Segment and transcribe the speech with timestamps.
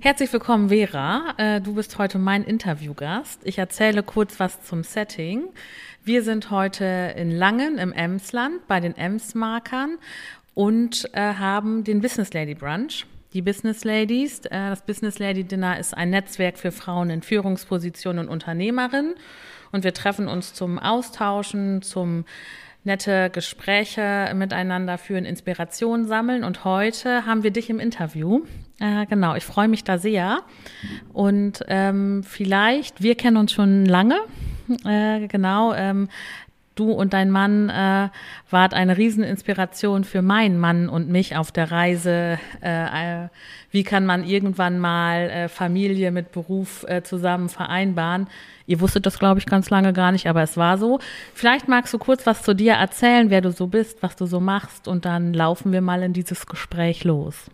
[0.00, 1.34] Herzlich willkommen, Vera.
[1.38, 3.40] Äh, du bist heute mein Interviewgast.
[3.44, 5.44] Ich erzähle kurz was zum Setting.
[6.04, 9.96] Wir sind heute in Langen im Emsland bei den Ems-Markern
[10.52, 13.06] und äh, haben den Business Lady Brunch.
[13.32, 18.26] Die Business Ladies, äh, das Business Lady Dinner ist ein Netzwerk für Frauen in Führungspositionen
[18.26, 19.14] und Unternehmerinnen.
[19.72, 22.26] Und wir treffen uns zum Austauschen, zum
[22.82, 26.44] nette Gespräche miteinander führen, Inspiration sammeln.
[26.44, 28.42] Und heute haben wir dich im Interview.
[28.80, 30.42] Äh, genau, ich freue mich da sehr.
[31.12, 34.16] Und ähm, vielleicht, wir kennen uns schon lange.
[34.84, 36.08] Äh, genau, ähm,
[36.74, 38.08] du und dein Mann äh,
[38.50, 42.38] wart eine Rieseninspiration für meinen Mann und mich auf der Reise.
[42.60, 43.28] Äh,
[43.70, 48.26] wie kann man irgendwann mal äh, Familie mit Beruf äh, zusammen vereinbaren?
[48.66, 50.98] Ihr wusstet das, glaube ich, ganz lange gar nicht, aber es war so.
[51.34, 54.40] Vielleicht magst du kurz was zu dir erzählen, wer du so bist, was du so
[54.40, 57.50] machst, und dann laufen wir mal in dieses Gespräch los.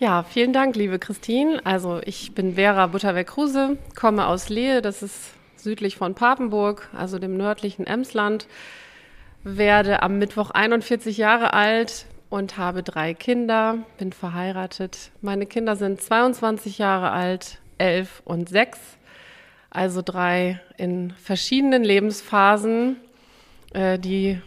[0.00, 1.60] Ja, vielen Dank, liebe Christine.
[1.64, 7.36] Also ich bin Vera Butterberg-Kruse, komme aus Lehe, das ist südlich von Papenburg, also dem
[7.36, 8.46] nördlichen Emsland,
[9.42, 15.10] werde am Mittwoch 41 Jahre alt und habe drei Kinder, bin verheiratet.
[15.20, 18.78] Meine Kinder sind 22 Jahre alt, 11 und 6,
[19.68, 22.98] also drei in verschiedenen Lebensphasen,
[23.74, 24.40] äh, die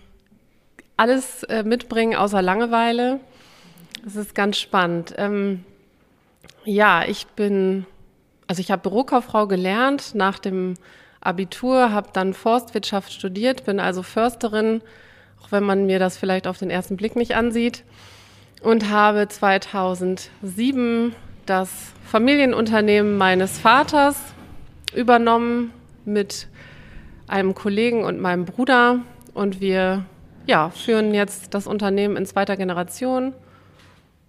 [0.96, 3.20] alles äh, mitbringen außer Langeweile.
[4.04, 5.14] Das ist ganz spannend.
[5.18, 5.64] Ähm,
[6.66, 7.86] ja, ich bin,
[8.48, 10.76] also ich habe Bürokauffrau gelernt nach dem
[11.22, 14.82] Abitur, habe dann Forstwirtschaft studiert, bin also Försterin,
[15.42, 17.84] auch wenn man mir das vielleicht auf den ersten Blick nicht ansieht,
[18.62, 21.70] und habe 2007 das
[22.06, 24.18] Familienunternehmen meines Vaters
[24.96, 25.72] übernommen
[26.06, 26.48] mit
[27.28, 29.00] einem Kollegen und meinem Bruder
[29.34, 30.06] und wir
[30.46, 33.34] ja, führen jetzt das Unternehmen in zweiter Generation.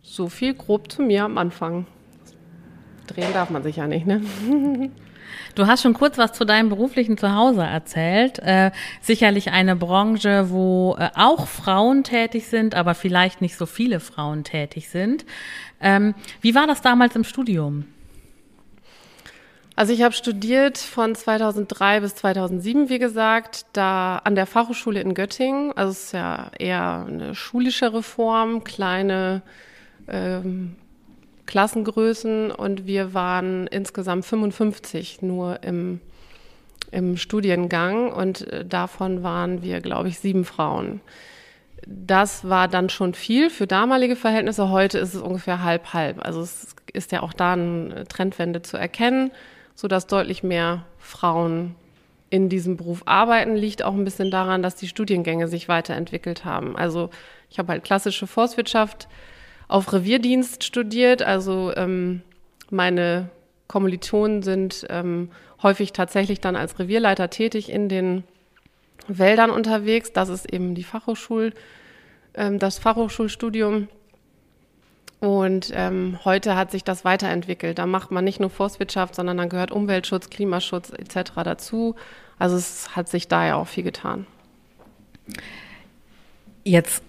[0.02, 1.86] So viel grob zu mir am Anfang.
[3.06, 4.22] Drehen darf man sich ja nicht, ne?
[5.54, 8.38] Du hast schon kurz was zu deinem beruflichen Zuhause erzählt.
[8.38, 8.70] Äh,
[9.00, 14.44] sicherlich eine Branche, wo äh, auch Frauen tätig sind, aber vielleicht nicht so viele Frauen
[14.44, 15.26] tätig sind.
[15.80, 17.84] Ähm, wie war das damals im Studium?
[19.74, 25.14] Also ich habe studiert von 2003 bis 2007, wie gesagt, da an der Fachhochschule in
[25.14, 25.72] Göttingen.
[25.76, 29.42] Also es ist ja eher eine schulische Reform, kleine
[30.12, 30.76] ähm,
[31.46, 36.00] Klassengrößen und wir waren insgesamt 55 nur im,
[36.90, 41.00] im Studiengang und äh, davon waren wir, glaube ich, sieben Frauen.
[41.84, 44.70] Das war dann schon viel für damalige Verhältnisse.
[44.70, 46.24] Heute ist es ungefähr halb halb.
[46.24, 49.32] Also es ist ja auch da eine Trendwende zu erkennen,
[49.74, 51.74] sodass deutlich mehr Frauen
[52.30, 56.76] in diesem Beruf arbeiten, liegt auch ein bisschen daran, dass die Studiengänge sich weiterentwickelt haben.
[56.76, 57.10] Also
[57.50, 59.08] ich habe halt klassische Forstwirtschaft
[59.72, 61.22] auf Revierdienst studiert.
[61.22, 62.20] Also ähm,
[62.70, 63.30] meine
[63.68, 65.30] Kommilitonen sind ähm,
[65.62, 68.24] häufig tatsächlich dann als Revierleiter tätig in den
[69.08, 70.12] Wäldern unterwegs.
[70.12, 71.54] Das ist eben die Fachhochschul,
[72.34, 73.88] ähm, das Fachhochschulstudium.
[75.20, 77.78] Und ähm, heute hat sich das weiterentwickelt.
[77.78, 81.32] Da macht man nicht nur Forstwirtschaft, sondern dann gehört Umweltschutz, Klimaschutz etc.
[81.44, 81.94] dazu.
[82.38, 84.26] Also es hat sich da ja auch viel getan.
[86.64, 87.02] Jetzt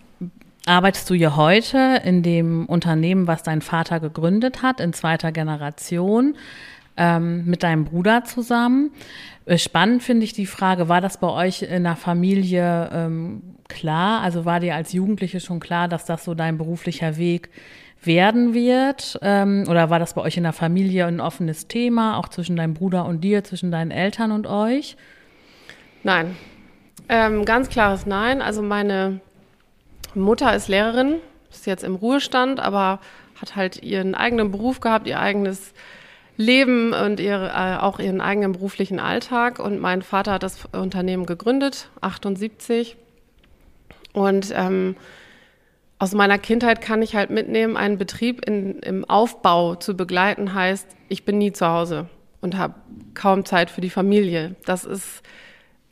[0.66, 6.36] arbeitest du ja heute in dem Unternehmen, was dein Vater gegründet hat, in zweiter Generation.
[6.98, 8.92] ähm, mit deinem Bruder zusammen.
[9.46, 14.22] Äh, spannend finde ich die Frage, war das bei euch in der Familie ähm, klar?
[14.22, 17.50] Also war dir als Jugendliche schon klar, dass das so dein beruflicher Weg
[18.04, 19.18] werden wird?
[19.22, 22.74] Ähm, oder war das bei euch in der Familie ein offenes Thema, auch zwischen deinem
[22.74, 24.98] Bruder und dir, zwischen deinen Eltern und euch?
[26.04, 26.36] Nein.
[27.10, 28.42] Ähm, ganz klares Nein.
[28.42, 29.20] Also meine
[30.16, 31.16] Mutter ist Lehrerin,
[31.52, 33.00] ist jetzt im Ruhestand, aber
[33.40, 35.74] hat halt ihren eigenen Beruf gehabt, ihr eigenes
[36.38, 39.60] Leben und ihre, äh, auch ihren eigenen beruflichen Alltag.
[39.60, 42.98] Und mein Vater hat das Unternehmen gegründet, 78.
[44.14, 44.96] Und ähm,
[46.00, 50.88] aus meiner Kindheit kann ich halt mitnehmen, einen Betrieb in, im Aufbau zu begleiten, heißt,
[51.08, 52.08] ich bin nie zu Hause
[52.42, 52.76] und habe
[53.14, 54.56] kaum Zeit für die Familie.
[54.66, 55.24] Das ist,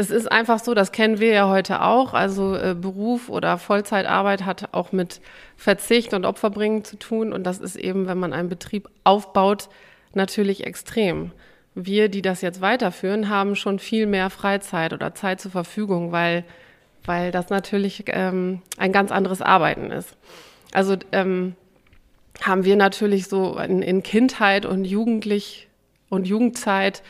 [0.02, 2.16] es ist einfach so, das kennen wir ja heute auch.
[2.16, 5.22] Also äh, Beruf oder Vollzeitarbeit hat auch mit
[5.56, 7.32] Verzicht und Opferbringen zu tun.
[7.32, 9.70] Und das ist eben, wenn man einen Betrieb aufbaut,
[10.16, 11.32] natürlich extrem.
[11.76, 16.46] Wir, die das jetzt weiterführen, haben schon viel mehr Freizeit oder Zeit zur Verfügung, weil,
[17.06, 20.18] weil das natürlich ähm, ein ganz anderes Arbeiten ist.
[20.74, 21.56] Also ähm,
[22.42, 25.70] haben wir natürlich so in, in Kindheit und Jugendlich
[26.10, 27.04] und Jugendzeit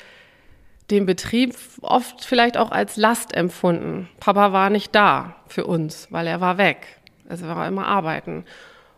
[0.92, 4.10] den Betrieb oft vielleicht auch als Last empfunden.
[4.20, 7.00] Papa war nicht da für uns, weil er war weg.
[7.30, 8.46] Also war immer arbeiten.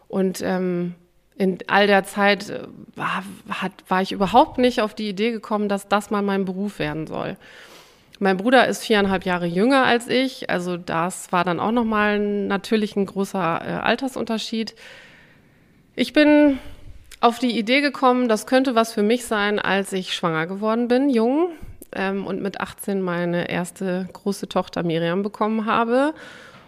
[0.07, 0.95] Und ähm,
[1.37, 5.69] in all der Zeit äh, war, hat, war ich überhaupt nicht auf die Idee gekommen,
[5.69, 7.37] dass das mal mein Beruf werden soll.
[8.19, 12.95] Mein Bruder ist viereinhalb Jahre jünger als ich, also das war dann auch nochmal natürlich
[12.95, 14.75] ein großer äh, Altersunterschied.
[15.95, 16.59] Ich bin
[17.19, 21.09] auf die Idee gekommen, das könnte was für mich sein, als ich schwanger geworden bin,
[21.09, 21.49] jung,
[21.95, 26.13] ähm, und mit 18 meine erste große Tochter Miriam bekommen habe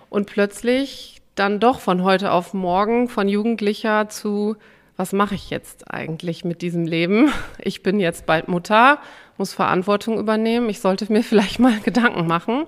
[0.09, 4.55] und plötzlich dann doch von heute auf morgen von Jugendlicher zu,
[4.97, 7.31] was mache ich jetzt eigentlich mit diesem Leben?
[7.59, 8.99] Ich bin jetzt bald Mutter,
[9.37, 12.65] muss Verantwortung übernehmen, ich sollte mir vielleicht mal Gedanken machen.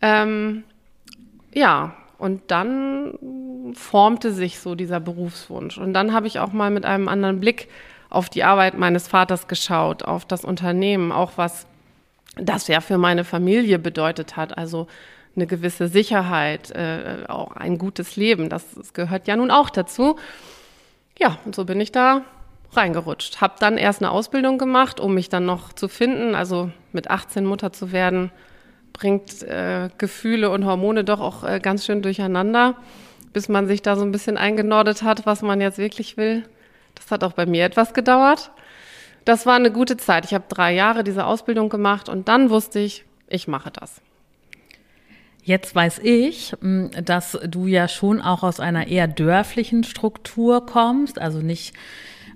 [0.00, 0.64] Ähm,
[1.52, 5.78] ja, und dann formte sich so dieser Berufswunsch.
[5.78, 7.68] Und dann habe ich auch mal mit einem anderen Blick
[8.10, 11.66] auf die Arbeit meines Vaters geschaut, auf das Unternehmen, auch was
[12.36, 14.56] das ja für meine Familie bedeutet hat.
[14.56, 14.86] Also
[15.36, 18.48] eine gewisse Sicherheit, äh, auch ein gutes Leben.
[18.48, 20.16] Das, das, gehört ja nun auch dazu.
[21.18, 22.22] Ja, und so bin ich da
[22.72, 23.40] reingerutscht.
[23.40, 26.34] Habe dann erst eine Ausbildung gemacht, um mich dann noch zu finden.
[26.34, 28.30] Also mit 18 Mutter zu werden,
[28.92, 32.74] bringt äh, Gefühle und Hormone doch auch äh, ganz schön durcheinander,
[33.32, 36.44] bis man sich da so ein bisschen eingenordet hat, was man jetzt wirklich will.
[36.98, 38.50] Das hat auch bei mir etwas gedauert.
[39.24, 40.24] Das war eine gute Zeit.
[40.24, 44.00] Ich habe drei Jahre diese Ausbildung gemacht und dann wusste ich, ich mache das.
[45.42, 51.18] Jetzt weiß ich, hm, dass du ja schon auch aus einer eher dörflichen Struktur kommst,
[51.18, 51.74] also nicht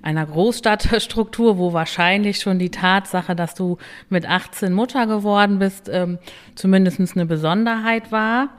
[0.02, 3.78] einer Großstadtstruktur, wo wahrscheinlich schon die Tatsache, dass du
[4.08, 6.18] mit 18 Mutter geworden bist, ähm,
[6.56, 8.50] zumindest eine Besonderheit war.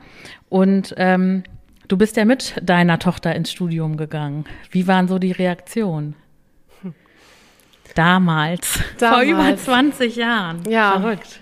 [0.48, 1.44] Und ähm,
[1.88, 4.44] du bist ja mit deiner Tochter ins Studium gegangen.
[4.70, 6.16] Wie waren so die Reaktionen?
[7.94, 9.16] Damals, Damals.
[9.16, 10.62] vor über 20 Jahren.
[10.68, 10.98] Ja.
[10.98, 11.40] Verrückt.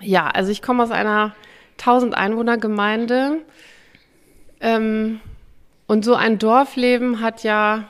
[0.00, 1.34] Ja, also ich komme aus einer
[1.78, 3.40] 1000 Einwohner-Gemeinde.
[4.60, 5.20] Ähm,
[5.86, 7.88] und so ein Dorfleben hat ja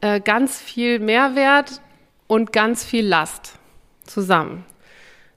[0.00, 1.80] äh, ganz viel Mehrwert
[2.26, 3.58] und ganz viel Last
[4.04, 4.64] zusammen.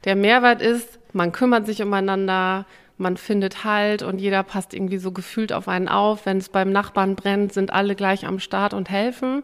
[0.03, 2.65] Der Mehrwert ist, man kümmert sich umeinander,
[2.97, 6.25] man findet Halt und jeder passt irgendwie so gefühlt auf einen auf.
[6.25, 9.43] Wenn es beim Nachbarn brennt, sind alle gleich am Start und helfen.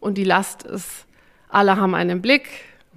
[0.00, 1.06] Und die Last ist,
[1.48, 2.48] alle haben einen Blick,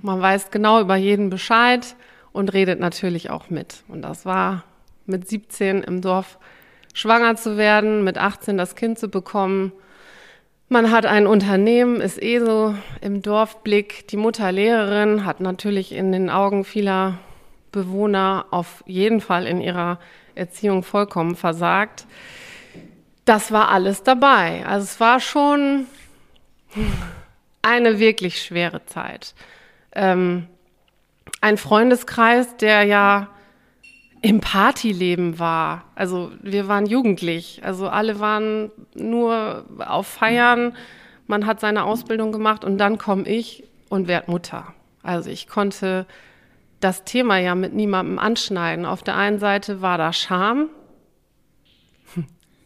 [0.01, 1.95] man weiß genau über jeden Bescheid
[2.31, 3.83] und redet natürlich auch mit.
[3.87, 4.63] Und das war
[5.05, 6.37] mit 17 im Dorf
[6.93, 9.71] schwanger zu werden, mit 18 das Kind zu bekommen.
[10.69, 14.07] Man hat ein Unternehmen, ist eh so im Dorfblick.
[14.09, 17.19] Die Mutter Lehrerin hat natürlich in den Augen vieler
[17.77, 19.99] Bewohner auf jeden Fall in ihrer
[20.33, 22.07] Erziehung vollkommen versagt.
[23.23, 24.65] Das war alles dabei.
[24.65, 25.85] Also es war schon
[27.61, 29.35] eine wirklich schwere Zeit.
[29.91, 30.47] Ähm,
[31.39, 33.27] ein Freundeskreis, der ja
[34.21, 35.83] im Partyleben war.
[35.93, 37.61] Also wir waren jugendlich.
[37.63, 40.75] Also alle waren nur auf Feiern.
[41.27, 44.73] Man hat seine Ausbildung gemacht und dann komme ich und werde Mutter.
[45.03, 46.07] Also ich konnte
[46.79, 48.85] das Thema ja mit niemandem anschneiden.
[48.85, 50.69] Auf der einen Seite war da Scham.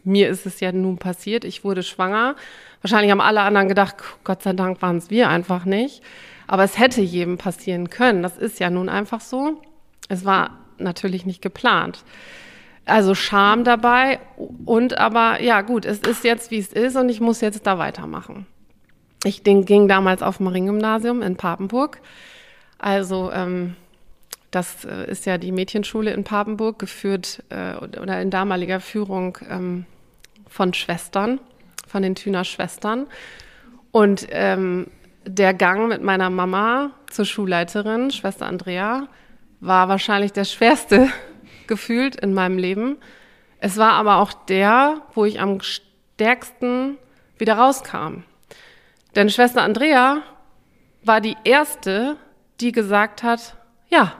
[0.03, 1.45] Mir ist es ja nun passiert.
[1.45, 2.35] Ich wurde schwanger.
[2.81, 6.01] Wahrscheinlich haben alle anderen gedacht, Gott sei Dank waren es wir einfach nicht.
[6.47, 8.23] Aber es hätte jedem passieren können.
[8.23, 9.61] Das ist ja nun einfach so.
[10.09, 12.03] Es war natürlich nicht geplant.
[12.85, 14.19] Also Scham dabei
[14.65, 17.77] und aber ja gut, es ist jetzt wie es ist und ich muss jetzt da
[17.77, 18.47] weitermachen.
[19.23, 22.01] ich ging damals auf dem Mariengymnasium in Papenburg.
[22.79, 23.75] Also ähm,
[24.51, 29.85] das äh, ist ja die Mädchenschule in Papenburg, geführt äh, oder in damaliger Führung ähm,
[30.47, 31.39] von Schwestern,
[31.87, 33.07] von den Thüner Schwestern.
[33.91, 34.87] Und ähm,
[35.25, 39.07] der Gang mit meiner Mama zur Schulleiterin, Schwester Andrea,
[39.59, 41.07] war wahrscheinlich der schwerste
[41.67, 42.97] gefühlt in meinem Leben.
[43.59, 46.97] Es war aber auch der, wo ich am stärksten
[47.37, 48.23] wieder rauskam.
[49.15, 50.23] Denn Schwester Andrea
[51.03, 52.17] war die erste,
[52.59, 53.55] die gesagt hat,
[53.89, 54.13] ja,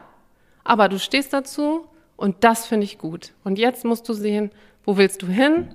[0.71, 1.85] aber du stehst dazu
[2.15, 3.33] und das finde ich gut.
[3.43, 4.51] Und jetzt musst du sehen,
[4.85, 5.67] wo willst du hin,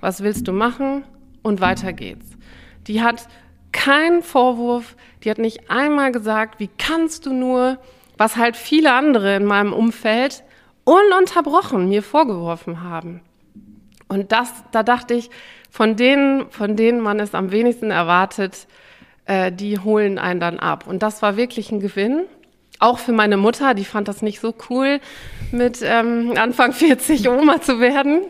[0.00, 1.04] was willst du machen
[1.42, 2.26] und weiter geht's.
[2.88, 3.28] Die hat
[3.70, 7.78] keinen Vorwurf, die hat nicht einmal gesagt, wie kannst du nur,
[8.18, 10.42] was halt viele andere in meinem Umfeld
[10.82, 13.20] ununterbrochen mir vorgeworfen haben.
[14.08, 15.30] Und das, da dachte ich,
[15.70, 18.66] von denen, von denen man es am wenigsten erwartet,
[19.26, 20.88] äh, die holen einen dann ab.
[20.88, 22.24] Und das war wirklich ein Gewinn.
[22.82, 24.98] Auch für meine Mutter, die fand das nicht so cool,
[25.52, 28.22] mit ähm, Anfang 40 Oma zu werden.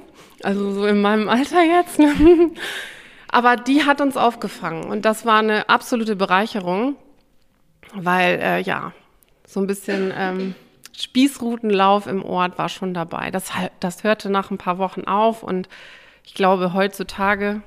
[0.43, 1.99] Also so in meinem Alter jetzt.
[1.99, 2.51] Ne?
[3.29, 6.97] Aber die hat uns aufgefangen und das war eine absolute Bereicherung,
[7.95, 8.93] weil äh, ja,
[9.47, 10.55] so ein bisschen ähm,
[10.95, 13.31] Spießrutenlauf im Ort war schon dabei.
[13.31, 15.67] Das, das hörte nach ein paar Wochen auf und
[16.25, 17.63] ich glaube heutzutage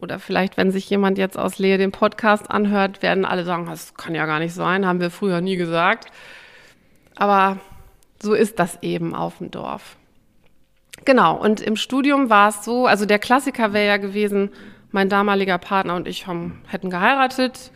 [0.00, 3.94] oder vielleicht, wenn sich jemand jetzt aus Lehe den Podcast anhört, werden alle sagen, das
[3.94, 6.10] kann ja gar nicht sein, haben wir früher nie gesagt.
[7.16, 7.58] Aber
[8.22, 9.96] so ist das eben auf dem Dorf.
[11.04, 14.50] Genau, und im Studium war es so, also der Klassiker wäre ja gewesen,
[14.90, 17.70] mein damaliger Partner und ich haben, hätten geheiratet.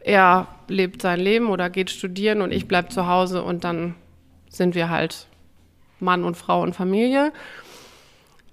[0.00, 3.94] Er lebt sein Leben oder geht studieren und ich bleibe zu Hause und dann
[4.48, 5.26] sind wir halt
[6.00, 7.32] Mann und Frau und Familie.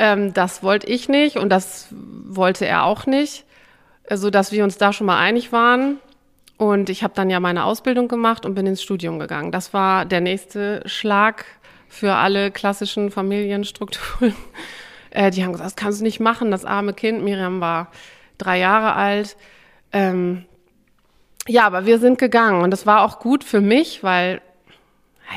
[0.04, 3.46] Ähm, das wollte ich nicht und das wollte er auch nicht,
[4.12, 5.98] so dass wir uns da schon mal einig waren.
[6.58, 9.54] Und ich habe dann ja meine Ausbildung gemacht und bin ins Studium gegangen.
[9.54, 11.46] Das war der nächste Schlag
[11.88, 14.36] für alle klassischen Familienstrukturen.
[15.16, 17.24] Äh, die haben gesagt, das kannst du nicht machen, das arme Kind.
[17.24, 17.92] Miriam war
[18.40, 19.38] drei Jahre alt.
[19.92, 20.46] Ähm,
[21.48, 24.42] ja, aber wir sind gegangen und das war auch gut für mich, weil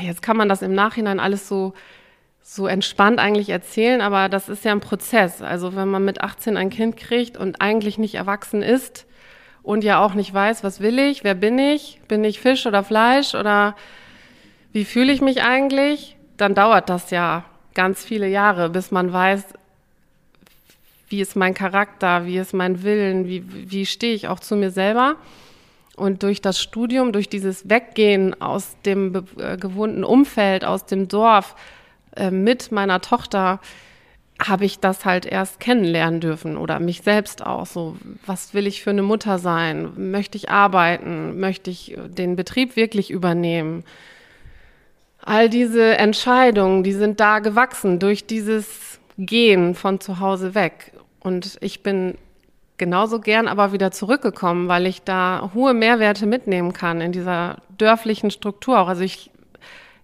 [0.01, 1.75] jetzt kann man das im Nachhinein alles so
[2.49, 5.41] so entspannt eigentlich erzählen, aber das ist ja ein Prozess.
[5.41, 9.05] Also wenn man mit 18 ein Kind kriegt und eigentlich nicht erwachsen ist
[9.63, 12.85] und ja auch nicht weiß, was will ich, wer bin ich, bin ich Fisch oder
[12.85, 13.75] Fleisch oder
[14.71, 19.43] wie fühle ich mich eigentlich, dann dauert das ja ganz viele Jahre, bis man weiß,
[21.09, 24.71] wie ist mein Charakter, wie ist mein Willen, wie, wie stehe ich auch zu mir
[24.71, 25.17] selber.
[25.97, 31.55] Und durch das Studium, durch dieses Weggehen aus dem äh, gewohnten Umfeld, aus dem Dorf,
[32.17, 33.59] äh, mit meiner Tochter
[34.45, 37.65] habe ich das halt erst kennenlernen dürfen oder mich selbst auch.
[37.65, 40.11] So, was will ich für eine Mutter sein?
[40.11, 41.39] Möchte ich arbeiten?
[41.39, 43.83] Möchte ich den Betrieb wirklich übernehmen?
[45.23, 50.93] All diese Entscheidungen, die sind da gewachsen durch dieses Gehen von zu Hause weg.
[51.19, 52.15] Und ich bin
[52.77, 58.29] genauso gern aber wieder zurückgekommen, weil ich da hohe Mehrwerte mitnehmen kann in dieser dörflichen
[58.29, 58.87] Struktur.
[58.87, 59.31] Also ich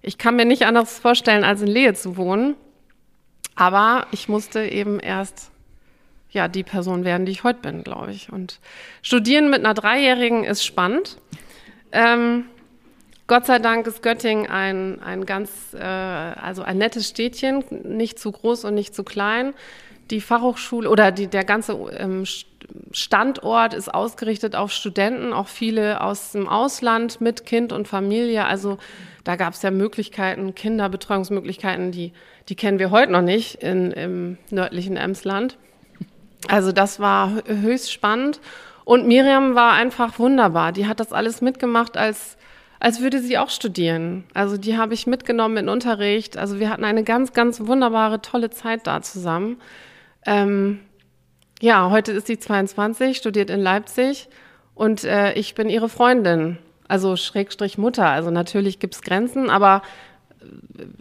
[0.03, 2.55] ich kann mir nicht anders vorstellen, als in Lehe zu wohnen.
[3.55, 5.51] Aber ich musste eben erst
[6.31, 8.31] ja die Person werden, die ich heute bin, glaube ich.
[8.31, 8.59] Und
[9.01, 11.17] studieren mit einer Dreijährigen ist spannend.
[11.91, 12.45] Ähm,
[13.27, 18.31] Gott sei Dank ist Göttingen ein, ein ganz, äh, also ein nettes Städtchen, nicht zu
[18.31, 19.53] groß und nicht zu klein.
[20.09, 22.25] Die Fachhochschule oder die, der ganze ähm,
[22.91, 28.45] Standort ist ausgerichtet auf Studenten, auch viele aus dem Ausland mit Kind und Familie.
[28.45, 28.77] Also
[29.23, 32.11] da gab es ja Möglichkeiten, Kinderbetreuungsmöglichkeiten, die,
[32.49, 35.57] die kennen wir heute noch nicht in, im nördlichen Emsland.
[36.49, 38.41] Also das war höchst spannend.
[38.85, 40.73] Und Miriam war einfach wunderbar.
[40.73, 42.37] Die hat das alles mitgemacht, als,
[42.81, 44.25] als würde sie auch studieren.
[44.33, 46.37] Also die habe ich mitgenommen in Unterricht.
[46.37, 49.61] Also wir hatten eine ganz, ganz wunderbare, tolle Zeit da zusammen.
[50.25, 50.81] Ähm,
[51.61, 54.27] ja, heute ist sie 22, studiert in Leipzig
[54.75, 56.57] und äh, ich bin ihre Freundin
[56.93, 58.07] also Schrägstrich Mutter.
[58.07, 59.81] Also natürlich gibt es Grenzen, aber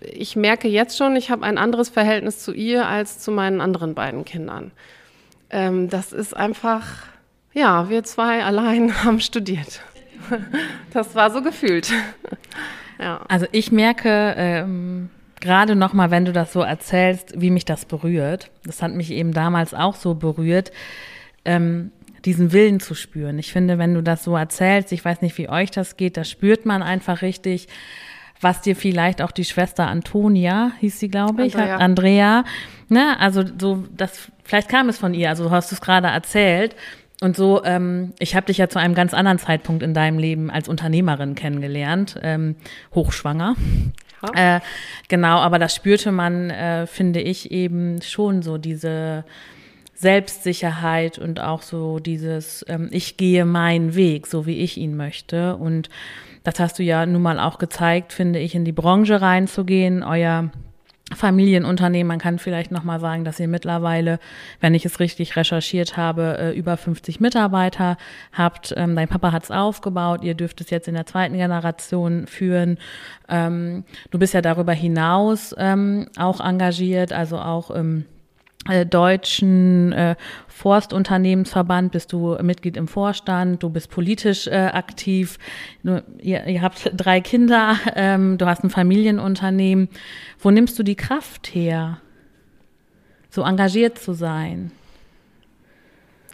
[0.00, 3.94] ich merke jetzt schon, ich habe ein anderes Verhältnis zu ihr als zu meinen anderen
[3.94, 4.70] beiden Kindern.
[5.50, 6.86] Ähm, das ist einfach,
[7.52, 9.82] ja, wir zwei allein haben studiert.
[10.94, 11.92] Das war so gefühlt.
[12.98, 13.20] ja.
[13.28, 17.84] Also ich merke ähm, gerade noch mal, wenn du das so erzählst, wie mich das
[17.84, 18.50] berührt.
[18.64, 20.72] Das hat mich eben damals auch so berührt.
[21.44, 21.92] Ähm,
[22.24, 23.38] diesen Willen zu spüren.
[23.38, 26.24] Ich finde, wenn du das so erzählst, ich weiß nicht, wie euch das geht, da
[26.24, 27.68] spürt man einfach richtig,
[28.40, 31.76] was dir vielleicht auch die Schwester Antonia, hieß sie, glaube ich, Andrea.
[31.76, 32.44] Andrea,
[32.88, 36.74] ne, also so, das, vielleicht kam es von ihr, also hast du es gerade erzählt.
[37.20, 40.50] und so, ähm, ich habe dich ja zu einem ganz anderen Zeitpunkt in deinem Leben
[40.50, 42.56] als Unternehmerin kennengelernt, ähm,
[42.94, 43.54] hochschwanger.
[44.34, 44.56] Ja.
[44.56, 44.60] Äh,
[45.08, 49.24] genau, aber das spürte man, äh, finde ich, eben schon so diese
[50.02, 55.54] Selbstsicherheit und auch so dieses, ähm, ich gehe meinen Weg, so wie ich ihn möchte.
[55.56, 55.88] Und
[56.42, 60.02] das hast du ja nun mal auch gezeigt, finde ich, in die Branche reinzugehen.
[60.02, 60.50] Euer
[61.14, 62.08] Familienunternehmen.
[62.08, 64.18] Man kann vielleicht noch mal sagen, dass ihr mittlerweile,
[64.60, 67.96] wenn ich es richtig recherchiert habe, äh, über 50 Mitarbeiter
[68.32, 68.74] habt.
[68.76, 70.24] Ähm, dein Papa hat es aufgebaut.
[70.24, 72.78] Ihr dürft es jetzt in der zweiten Generation führen.
[73.28, 78.06] Ähm, du bist ja darüber hinaus ähm, auch engagiert, also auch im
[78.88, 80.16] deutschen äh,
[80.46, 85.38] Forstunternehmensverband bist du Mitglied im Vorstand, du bist politisch äh, aktiv,
[85.82, 89.88] du, ihr, ihr, habt drei Kinder, ähm, du hast ein Familienunternehmen.
[90.38, 91.98] Wo nimmst du die Kraft her,
[93.30, 94.70] so engagiert zu sein?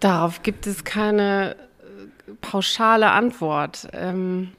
[0.01, 3.89] Darauf gibt es keine äh, pauschale Antwort.
[3.93, 4.51] Ähm,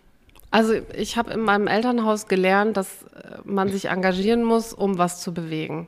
[0.50, 5.22] also ich habe in meinem Elternhaus gelernt, dass äh, man sich engagieren muss, um was
[5.22, 5.88] zu bewegen.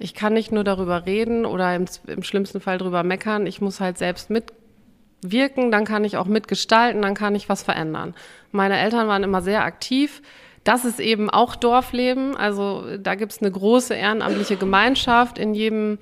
[0.00, 3.46] Ich kann nicht nur darüber reden oder im, im schlimmsten Fall darüber meckern.
[3.46, 8.14] Ich muss halt selbst mitwirken, dann kann ich auch mitgestalten, dann kann ich was verändern.
[8.50, 10.22] Meine Eltern waren immer sehr aktiv.
[10.64, 12.34] Das ist eben auch Dorfleben.
[12.34, 15.98] Also da gibt es eine große ehrenamtliche Gemeinschaft in jedem.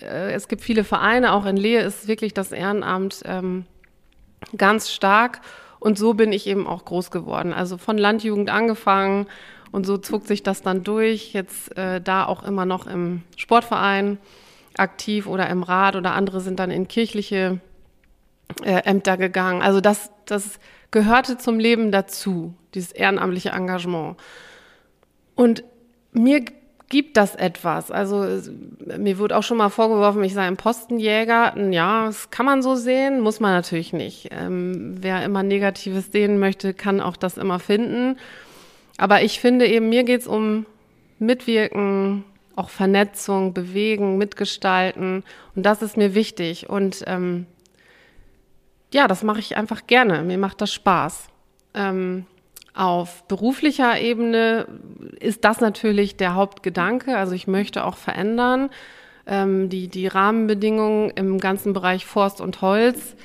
[0.00, 3.66] Äh, es gibt viele Vereine, auch in Lehe ist wirklich das Ehrenamt ähm,
[4.56, 5.42] ganz stark.
[5.78, 7.52] Und so bin ich eben auch groß geworden.
[7.52, 9.26] Also von Landjugend angefangen
[9.72, 11.32] und so zog sich das dann durch.
[11.32, 14.18] Jetzt äh, da auch immer noch im Sportverein
[14.76, 17.60] aktiv oder im Rat oder andere sind dann in kirchliche
[18.62, 19.62] äh, Ämter gegangen.
[19.62, 20.58] Also das, das
[20.90, 24.16] gehörte zum Leben dazu, dieses ehrenamtliche Engagement.
[25.34, 25.64] Und
[26.12, 26.44] mir
[26.88, 27.90] gibt das etwas.
[27.90, 28.26] Also
[28.96, 31.54] mir wurde auch schon mal vorgeworfen, ich sei ein Postenjäger.
[31.70, 34.28] Ja, das kann man so sehen, muss man natürlich nicht.
[34.30, 38.18] Ähm, wer immer Negatives sehen möchte, kann auch das immer finden.
[38.98, 40.66] Aber ich finde eben, mir geht es um
[41.18, 45.24] Mitwirken, auch Vernetzung, Bewegen, Mitgestalten.
[45.54, 46.68] Und das ist mir wichtig.
[46.68, 47.46] Und ähm,
[48.92, 50.22] ja, das mache ich einfach gerne.
[50.22, 51.28] Mir macht das Spaß.
[51.74, 52.24] Ähm,
[52.74, 54.66] auf beruflicher Ebene
[55.20, 57.16] ist das natürlich der Hauptgedanke.
[57.16, 58.70] Also ich möchte auch verändern.
[59.26, 63.16] Ähm, die, die Rahmenbedingungen im ganzen Bereich Forst und Holz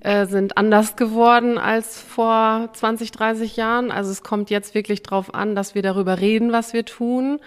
[0.00, 3.90] äh, sind anders geworden als vor 20, 30 Jahren.
[3.90, 7.38] Also es kommt jetzt wirklich darauf an, dass wir darüber reden, was wir tun.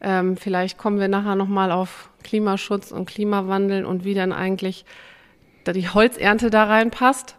[0.00, 4.84] Ähm, vielleicht kommen wir nachher nochmal auf Klimaschutz und Klimawandel und wie dann eigentlich
[5.66, 7.36] die Holzernte da reinpasst.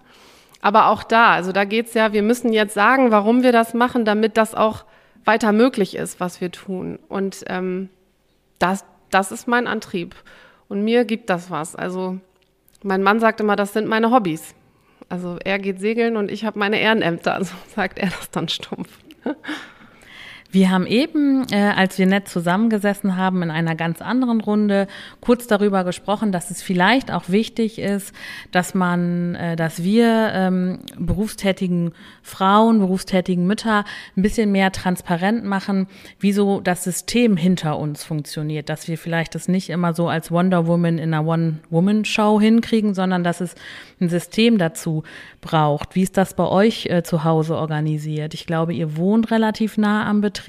[0.62, 4.04] Aber auch da, also da geht's ja, wir müssen jetzt sagen, warum wir das machen,
[4.04, 4.84] damit das auch
[5.26, 6.98] weiter möglich ist, was wir tun.
[7.08, 7.90] Und ähm,
[8.58, 10.16] das, das ist mein Antrieb.
[10.68, 11.76] Und mir gibt das was.
[11.76, 12.18] Also
[12.82, 14.55] mein Mann sagt immer, das sind meine Hobbys.
[15.10, 18.90] Also er geht segeln und ich habe meine Ehrenämter, also sagt er das dann stumpf.
[20.56, 24.88] Wir haben eben, äh, als wir nett zusammengesessen haben, in einer ganz anderen Runde
[25.20, 28.16] kurz darüber gesprochen, dass es vielleicht auch wichtig ist,
[28.54, 31.92] dass man, äh, dass wir ähm, berufstätigen
[32.22, 33.84] Frauen, berufstätigen Mütter
[34.16, 35.88] ein bisschen mehr transparent machen,
[36.22, 40.32] wie so das System hinter uns funktioniert, dass wir vielleicht das nicht immer so als
[40.32, 43.56] Wonder Woman in einer One-Woman-Show hinkriegen, sondern dass es
[44.00, 45.04] ein System dazu
[45.42, 45.96] braucht.
[45.96, 48.34] Wie ist das bei euch äh, zu Hause organisiert?
[48.34, 50.45] Ich glaube, ihr wohnt relativ nah am Betrieb.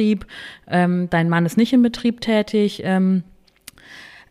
[0.69, 2.83] Ähm, dein Mann ist nicht im Betrieb tätig.
[2.85, 3.23] Ähm,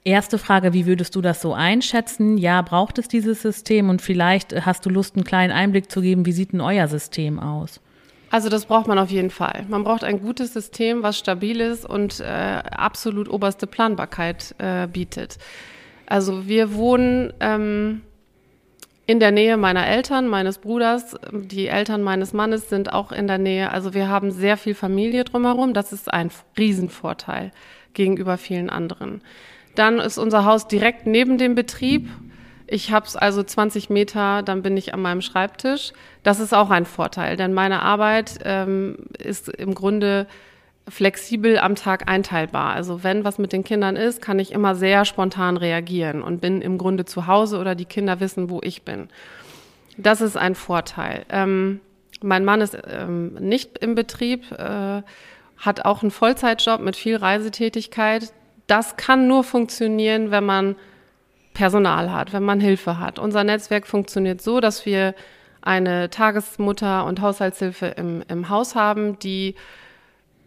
[0.08, 2.38] Erste Frage, wie würdest du das so einschätzen?
[2.38, 3.89] Ja, braucht es dieses System?
[3.89, 7.39] Und vielleicht hast du Lust, einen kleinen Einblick zu geben, wie sieht denn euer System
[7.39, 7.82] aus?
[8.30, 9.65] Also das braucht man auf jeden Fall.
[9.67, 15.39] Man braucht ein gutes System, was stabil ist und äh, absolut oberste Planbarkeit äh, bietet.
[16.06, 18.01] Also wir wohnen ähm,
[19.07, 21.15] in der Nähe meiner Eltern, meines Bruders.
[21.31, 23.71] Die Eltern meines Mannes sind auch in der Nähe.
[23.71, 25.73] Also wir haben sehr viel Familie drumherum.
[25.73, 27.51] Das ist ein Riesenvorteil
[27.93, 29.21] gegenüber vielen anderen.
[29.75, 32.09] Dann ist unser Haus direkt neben dem Betrieb.
[32.67, 35.93] Ich habe es also 20 Meter, dann bin ich an meinem Schreibtisch.
[36.23, 40.25] Das ist auch ein Vorteil, denn meine Arbeit ähm, ist im Grunde
[40.88, 42.74] flexibel am Tag einteilbar.
[42.74, 46.62] Also wenn was mit den Kindern ist, kann ich immer sehr spontan reagieren und bin
[46.62, 49.10] im Grunde zu Hause oder die Kinder wissen, wo ich bin.
[49.98, 51.26] Das ist ein Vorteil.
[51.30, 51.80] Ähm,
[52.21, 55.02] mein Mann ist ähm, nicht im Betrieb, äh,
[55.58, 58.32] hat auch einen Vollzeitjob mit viel Reisetätigkeit.
[58.67, 60.76] Das kann nur funktionieren, wenn man
[61.54, 63.17] Personal hat, wenn man Hilfe hat.
[63.17, 65.15] Unser Netzwerk funktioniert so, dass wir
[65.62, 69.56] eine Tagesmutter und Haushaltshilfe im, im Haus haben, die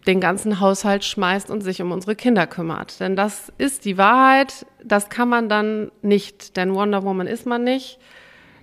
[0.08, 2.98] den ganzen Haushalt schmeißt und sich um unsere Kinder kümmert.
[2.98, 7.62] Denn das ist die Wahrheit, das kann man dann nicht, denn Wonder Woman ist man
[7.62, 7.98] nicht.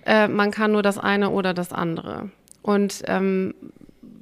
[0.04, 2.30] Äh, man kann nur das eine oder das andere.
[2.62, 3.54] Und ähm,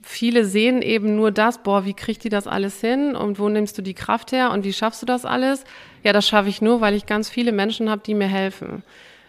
[0.03, 3.79] viele sehen eben nur das, boah, wie kriegt die das alles hin und wo nimmst
[3.79, 5.65] du die Kraft her und wie schaffst du das alles?
[6.03, 8.83] Ja, das schaffe ich nur, weil ich ganz viele Menschen habe, die mir helfen.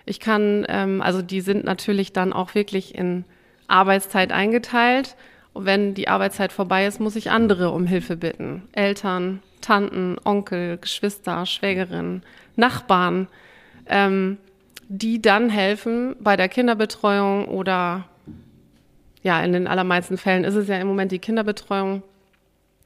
[0.05, 3.23] Ich kann, ähm, also die sind natürlich dann auch wirklich in
[3.67, 5.15] Arbeitszeit eingeteilt.
[5.56, 8.63] Und wenn die Arbeitszeit vorbei ist, muss ich andere um Hilfe bitten.
[8.74, 12.24] Eltern, Tanten, Onkel, Geschwister, Schwägerin,
[12.58, 13.30] Nachbarn,
[13.86, 14.38] ähm,
[14.89, 18.04] die dann helfen bei der Kinderbetreuung oder
[19.24, 22.04] ja, in den allermeisten Fällen ist es ja im Moment die Kinderbetreuung,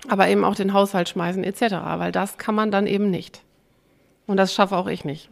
[0.08, 3.41] aber eben auch den Haushalt schmeißen etc., weil das kann man dann eben nicht.
[4.27, 5.27] Und das schaffe auch ich nicht.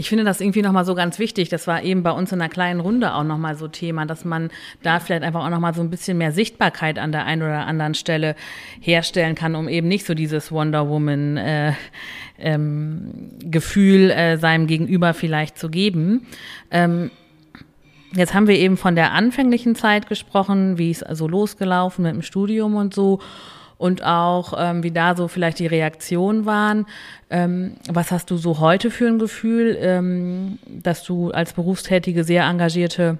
[0.00, 1.50] Ich finde das irgendwie nochmal so ganz wichtig.
[1.50, 4.48] Das war eben bei uns in einer kleinen Runde auch nochmal so Thema, dass man
[4.82, 7.92] da vielleicht einfach auch nochmal so ein bisschen mehr Sichtbarkeit an der einen oder anderen
[7.92, 8.34] Stelle
[8.80, 11.74] herstellen kann, um eben nicht so dieses Wonder Woman äh,
[12.38, 13.10] ähm,
[13.44, 16.26] Gefühl äh, seinem Gegenüber vielleicht zu geben.
[16.70, 17.10] Ähm,
[18.12, 22.22] Jetzt haben wir eben von der anfänglichen Zeit gesprochen, wie es also losgelaufen mit dem
[22.22, 23.20] Studium und so
[23.80, 26.84] und auch ähm, wie da so vielleicht die Reaktionen waren.
[27.30, 32.44] Ähm, was hast du so heute für ein Gefühl, ähm, dass du als berufstätige, sehr
[32.44, 33.16] engagierte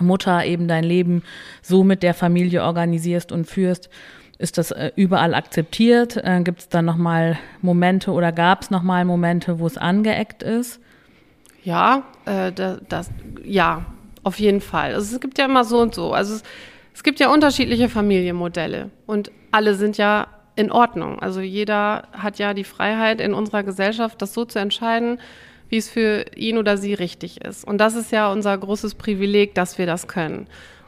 [0.00, 1.22] Mutter eben dein Leben
[1.60, 3.90] so mit der Familie organisierst und führst?
[4.38, 6.16] Ist das äh, überall akzeptiert?
[6.16, 10.80] Äh, Gibt es da nochmal Momente oder gab es nochmal Momente, wo es angeeckt ist?
[11.64, 13.10] Ja, äh, das, das,
[13.44, 13.84] ja,
[14.22, 14.94] auf jeden Fall.
[14.94, 16.14] Also es gibt ja immer so und so.
[16.14, 16.42] Also es,
[16.94, 21.18] es gibt ja unterschiedliche Familienmodelle und alle sind ja in Ordnung.
[21.18, 25.18] Also jeder hat ja die Freiheit in unserer Gesellschaft, das so zu entscheiden,
[25.68, 27.64] wie es für ihn oder sie richtig ist.
[27.64, 30.46] Und das ist ja unser großes Privileg, dass wir das können.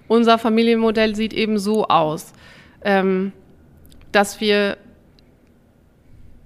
[0.08, 2.34] Unser Familienmodell sieht eben so aus,
[2.82, 3.32] ähm,
[4.12, 4.76] dass wir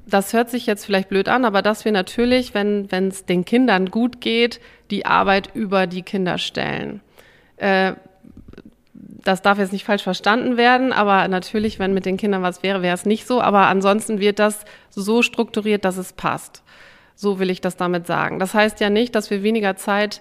[0.08, 3.90] das hört sich jetzt vielleicht blöd an, aber dass wir natürlich, wenn es den Kindern
[3.90, 4.58] gut geht,
[4.90, 7.02] die Arbeit über die Kinder stellen.
[9.24, 12.82] Das darf jetzt nicht falsch verstanden werden, aber natürlich, wenn mit den Kindern was wäre,
[12.82, 13.40] wäre es nicht so.
[13.40, 16.62] Aber ansonsten wird das so strukturiert, dass es passt.
[17.14, 18.38] So will ich das damit sagen.
[18.38, 20.20] Das heißt ja nicht, dass wir weniger Zeit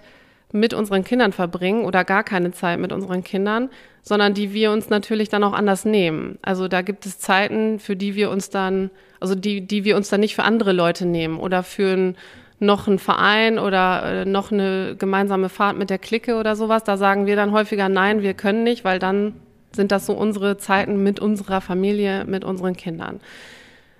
[0.51, 3.69] mit unseren Kindern verbringen oder gar keine Zeit mit unseren Kindern,
[4.01, 6.39] sondern die wir uns natürlich dann auch anders nehmen.
[6.41, 10.09] Also da gibt es Zeiten, für die wir uns dann, also die, die wir uns
[10.09, 12.17] dann nicht für andere Leute nehmen oder für ein,
[12.59, 16.83] noch einen Verein oder äh, noch eine gemeinsame Fahrt mit der Clique oder sowas.
[16.83, 19.33] Da sagen wir dann häufiger nein, wir können nicht, weil dann
[19.71, 23.19] sind das so unsere Zeiten mit unserer Familie, mit unseren Kindern.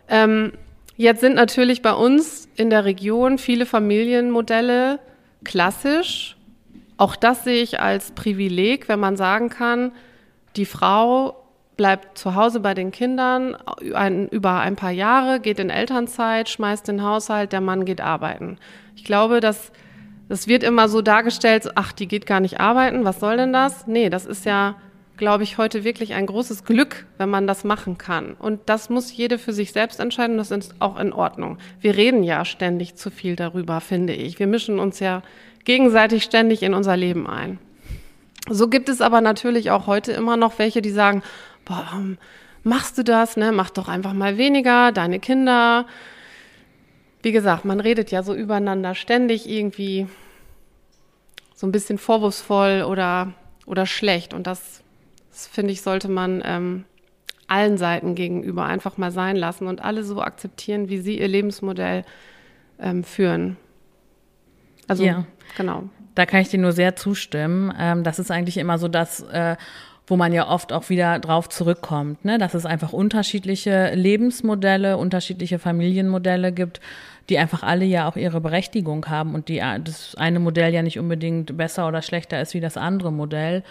[0.10, 0.54] Ähm,
[0.96, 5.00] jetzt sind natürlich bei uns in der Region viele Familienmodelle
[5.44, 6.38] klassisch
[6.98, 9.92] auch das sehe ich als Privileg, wenn man sagen kann,
[10.56, 11.47] die Frau
[11.78, 13.56] bleibt zu Hause bei den Kindern
[13.94, 18.58] ein, über ein paar Jahre, geht in Elternzeit, schmeißt den Haushalt, der Mann geht arbeiten.
[18.96, 19.72] Ich glaube, dass
[20.30, 23.88] das wird immer so dargestellt, ach, die geht gar nicht arbeiten, was soll denn das?
[23.88, 24.76] Nee, das ist ja,
[25.16, 28.34] glaube ich, heute wirklich ein großes Glück, wenn man das machen kann.
[28.34, 31.60] Und das muss jede für sich selbst entscheiden, das ist auch in Ordnung.
[31.80, 34.38] Wir reden ja ständig zu viel darüber, finde ich.
[34.38, 35.22] Wir mischen uns ja
[35.64, 37.60] gegenseitig ständig in unser Leben ein.
[38.50, 41.22] So gibt es aber natürlich auch heute immer noch welche, die sagen,
[41.68, 42.18] boah, warum
[42.64, 43.38] machst du das?
[43.38, 43.52] Ne?
[43.52, 45.86] Mach doch einfach mal weniger, deine Kinder.
[47.22, 50.08] Wie gesagt, man redet ja so übereinander ständig irgendwie
[51.56, 53.34] so ein bisschen vorwurfsvoll oder,
[53.66, 54.34] oder schlecht.
[54.34, 54.84] Und das,
[55.32, 56.86] das finde ich, sollte man ähm,
[57.48, 62.06] allen Seiten gegenüber einfach mal sein lassen und alle so akzeptieren, wie sie ihr Lebensmodell
[62.80, 63.58] ähm, führen.
[64.88, 65.26] Also ja.
[65.58, 65.90] genau.
[66.16, 67.74] Da kann ich dir nur sehr zustimmen.
[67.78, 69.56] Ähm, das ist eigentlich immer so das, äh,
[70.08, 72.38] wo man ja oft auch wieder drauf zurückkommt, ne?
[72.38, 76.80] dass es einfach unterschiedliche Lebensmodelle, unterschiedliche Familienmodelle gibt,
[77.30, 80.98] die einfach alle ja auch ihre Berechtigung haben und die das eine Modell ja nicht
[80.98, 83.64] unbedingt besser oder schlechter ist wie das andere Modell.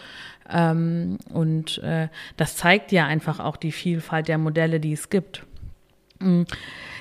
[0.53, 5.42] Ähm, und äh, das zeigt ja einfach auch die Vielfalt der Modelle, die es gibt.
[6.20, 6.46] Mhm.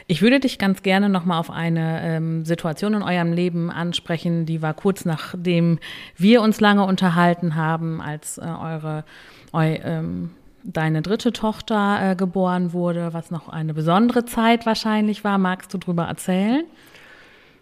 [0.07, 4.61] Ich würde dich ganz gerne nochmal auf eine ähm, Situation in eurem Leben ansprechen, die
[4.61, 5.79] war kurz nachdem
[6.15, 9.03] wir uns lange unterhalten haben, als äh, eure,
[9.51, 10.29] eu, ähm,
[10.63, 15.39] deine dritte Tochter äh, geboren wurde, was noch eine besondere Zeit wahrscheinlich war.
[15.39, 16.65] Magst du darüber erzählen?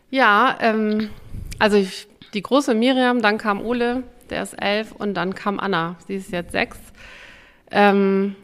[0.09, 1.09] Ja, ähm,
[1.59, 5.95] also ich, die große Miriam, dann kam Ole, der ist elf, und dann kam Anna,
[6.07, 6.77] sie ist jetzt sechs.
[7.71, 8.35] Ähm,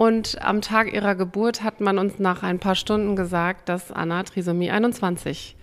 [0.00, 4.22] und am Tag ihrer Geburt hat man uns nach ein paar Stunden gesagt, dass Anna
[4.22, 5.56] Trisomie 21,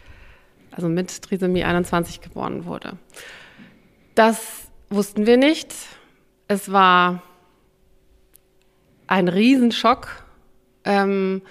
[0.69, 2.99] also mit Trisomie 21 geboren wurde.
[4.13, 5.73] Das wussten wir nicht.
[6.47, 7.23] Es war
[9.07, 10.23] ein Riesenschock.
[10.83, 11.41] Ähm,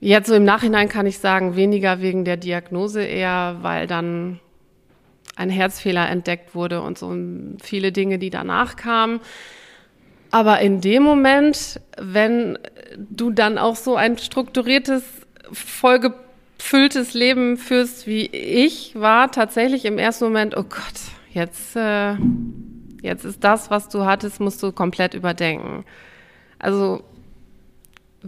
[0.00, 4.40] jetzt so im Nachhinein kann ich sagen, weniger wegen der Diagnose, eher weil dann
[5.36, 7.14] ein Herzfehler entdeckt wurde und so
[7.62, 9.20] viele Dinge, die danach kamen.
[10.30, 12.58] Aber in dem Moment, wenn
[12.96, 15.04] du dann auch so ein strukturiertes,
[15.52, 21.00] vollgefülltes Leben führst wie ich, war tatsächlich im ersten Moment, oh Gott,
[21.32, 22.14] jetzt, äh,
[23.02, 25.84] jetzt ist das, was du hattest, musst du komplett überdenken.
[26.58, 27.04] Also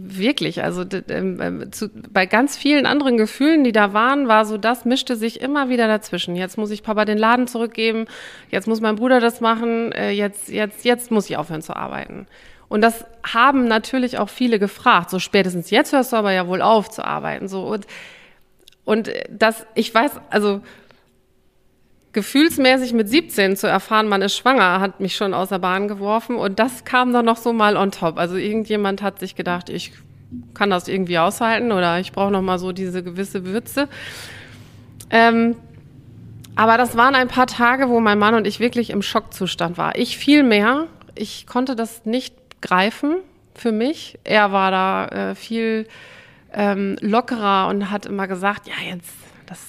[0.01, 4.57] Wirklich, also ähm, ähm, zu, bei ganz vielen anderen Gefühlen, die da waren, war so,
[4.57, 6.35] das mischte sich immer wieder dazwischen.
[6.35, 8.05] Jetzt muss ich Papa den Laden zurückgeben,
[8.49, 12.27] jetzt muss mein Bruder das machen, äh, jetzt, jetzt, jetzt muss ich aufhören zu arbeiten.
[12.69, 15.09] Und das haben natürlich auch viele gefragt.
[15.09, 17.47] So spätestens jetzt hörst du aber ja wohl auf zu arbeiten.
[17.47, 17.87] So und
[18.85, 20.61] und das, ich weiß, also
[22.11, 26.35] gefühlsmäßig mit 17 zu erfahren, man ist schwanger, hat mich schon aus der Bahn geworfen.
[26.35, 28.17] Und das kam dann noch so mal on top.
[28.17, 29.93] Also irgendjemand hat sich gedacht, ich
[30.53, 33.87] kann das irgendwie aushalten oder ich brauche noch mal so diese gewisse Würze.
[35.09, 35.55] Ähm,
[36.55, 39.95] aber das waren ein paar Tage, wo mein Mann und ich wirklich im Schockzustand war.
[39.95, 40.87] Ich viel mehr.
[41.15, 43.17] Ich konnte das nicht greifen
[43.55, 44.19] für mich.
[44.23, 45.87] Er war da äh, viel
[46.53, 49.11] ähm, lockerer und hat immer gesagt, ja, jetzt,
[49.45, 49.59] das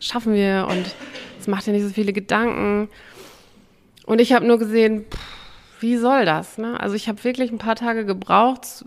[0.00, 0.94] schaffen wir und
[1.42, 2.88] es macht dir nicht so viele Gedanken.
[4.06, 5.18] Und ich habe nur gesehen, pff,
[5.82, 6.58] wie soll das?
[6.58, 6.78] Ne?
[6.80, 8.84] Also ich habe wirklich ein paar Tage gebraucht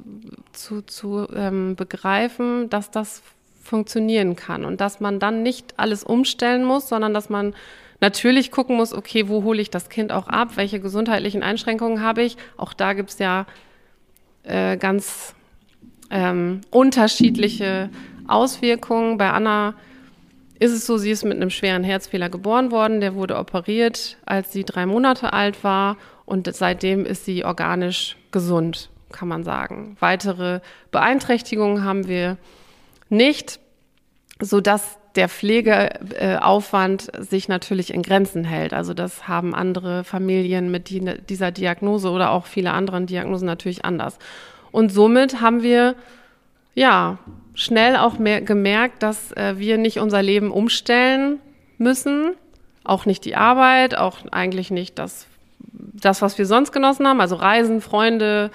[0.53, 3.21] zu, zu ähm, begreifen, dass das
[3.61, 7.53] funktionieren kann und dass man dann nicht alles umstellen muss, sondern dass man
[7.99, 12.23] natürlich gucken muss, okay, wo hole ich das Kind auch ab, welche gesundheitlichen Einschränkungen habe
[12.23, 12.37] ich.
[12.57, 13.45] Auch da gibt es ja
[14.43, 15.35] äh, ganz
[16.11, 17.89] ähm, unterschiedliche
[18.27, 19.17] Auswirkungen.
[19.17, 19.73] Bei Anna
[20.59, 23.01] ist es so, sie ist mit einem schweren Herzfehler geboren worden.
[23.01, 25.97] Der wurde operiert, als sie drei Monate alt war.
[26.25, 29.97] Und seitdem ist sie organisch gesund, kann man sagen.
[29.99, 32.37] Weitere Beeinträchtigungen haben wir
[33.09, 33.59] nicht,
[34.41, 38.73] sodass der Pflegeaufwand sich natürlich in Grenzen hält.
[38.73, 40.89] Also das haben andere Familien mit
[41.29, 44.17] dieser Diagnose oder auch viele anderen Diagnosen natürlich anders.
[44.71, 45.95] Und somit haben wir
[46.75, 47.17] ja
[47.55, 51.39] schnell auch mehr gemerkt, dass äh, wir nicht unser Leben umstellen
[51.77, 52.35] müssen,
[52.83, 55.25] auch nicht die Arbeit, auch eigentlich nicht das,
[55.71, 58.51] das was wir sonst genossen haben, also Reisen, Freunde,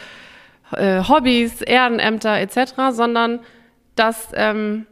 [0.72, 3.40] äh, Hobbys, Ehrenämter etc., sondern
[3.96, 4.86] dass, ähm,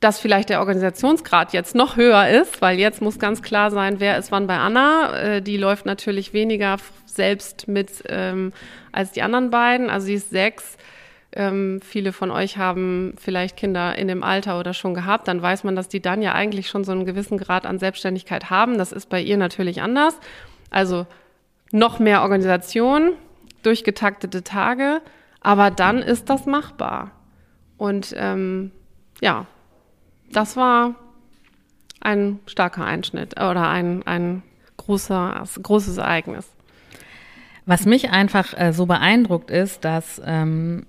[0.00, 4.16] dass vielleicht der Organisationsgrad jetzt noch höher ist, weil jetzt muss ganz klar sein, wer
[4.18, 5.18] ist wann bei Anna.
[5.18, 6.76] Äh, die läuft natürlich weniger
[7.06, 8.52] selbst mit ähm,
[8.92, 10.76] als die anderen beiden, also sie ist sechs
[11.38, 15.62] ähm, viele von euch haben vielleicht Kinder in dem Alter oder schon gehabt, dann weiß
[15.62, 18.76] man, dass die dann ja eigentlich schon so einen gewissen Grad an Selbstständigkeit haben.
[18.76, 20.18] Das ist bei ihr natürlich anders.
[20.68, 21.06] Also
[21.70, 23.12] noch mehr Organisation,
[23.62, 25.00] durchgetaktete Tage,
[25.40, 27.12] aber dann ist das machbar.
[27.76, 28.72] Und ähm,
[29.20, 29.46] ja,
[30.32, 30.96] das war
[32.00, 34.42] ein starker Einschnitt oder ein, ein
[34.76, 36.48] großer, großes Ereignis.
[37.64, 40.86] Was mich einfach äh, so beeindruckt ist, dass ähm,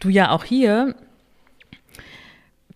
[0.00, 0.94] du ja auch hier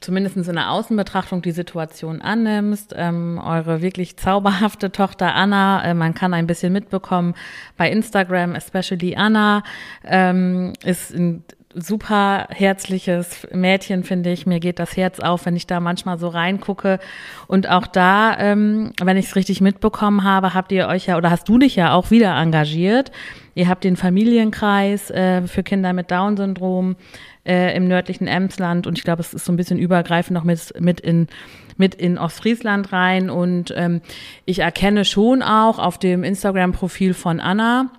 [0.01, 2.95] zumindest in der Außenbetrachtung die Situation annimmst.
[2.97, 7.35] Ähm, eure wirklich zauberhafte Tochter Anna, äh, man kann ein bisschen mitbekommen
[7.77, 9.63] bei Instagram, especially Anna,
[10.05, 14.47] ähm, ist ein super herzliches Mädchen, finde ich.
[14.47, 16.99] Mir geht das Herz auf, wenn ich da manchmal so reingucke.
[17.47, 21.31] Und auch da, ähm, wenn ich es richtig mitbekommen habe, habt ihr euch ja oder
[21.31, 23.13] hast du dich ja auch wieder engagiert.
[23.55, 26.97] Ihr habt den Familienkreis äh, für Kinder mit Down-Syndrom
[27.45, 30.73] äh, im nördlichen Emsland und ich glaube, es ist so ein bisschen übergreifend noch mit,
[30.79, 31.29] mit in
[31.77, 34.03] mit in Ostfriesland rein und ähm,
[34.45, 37.91] ich erkenne schon auch auf dem Instagram-Profil von Anna,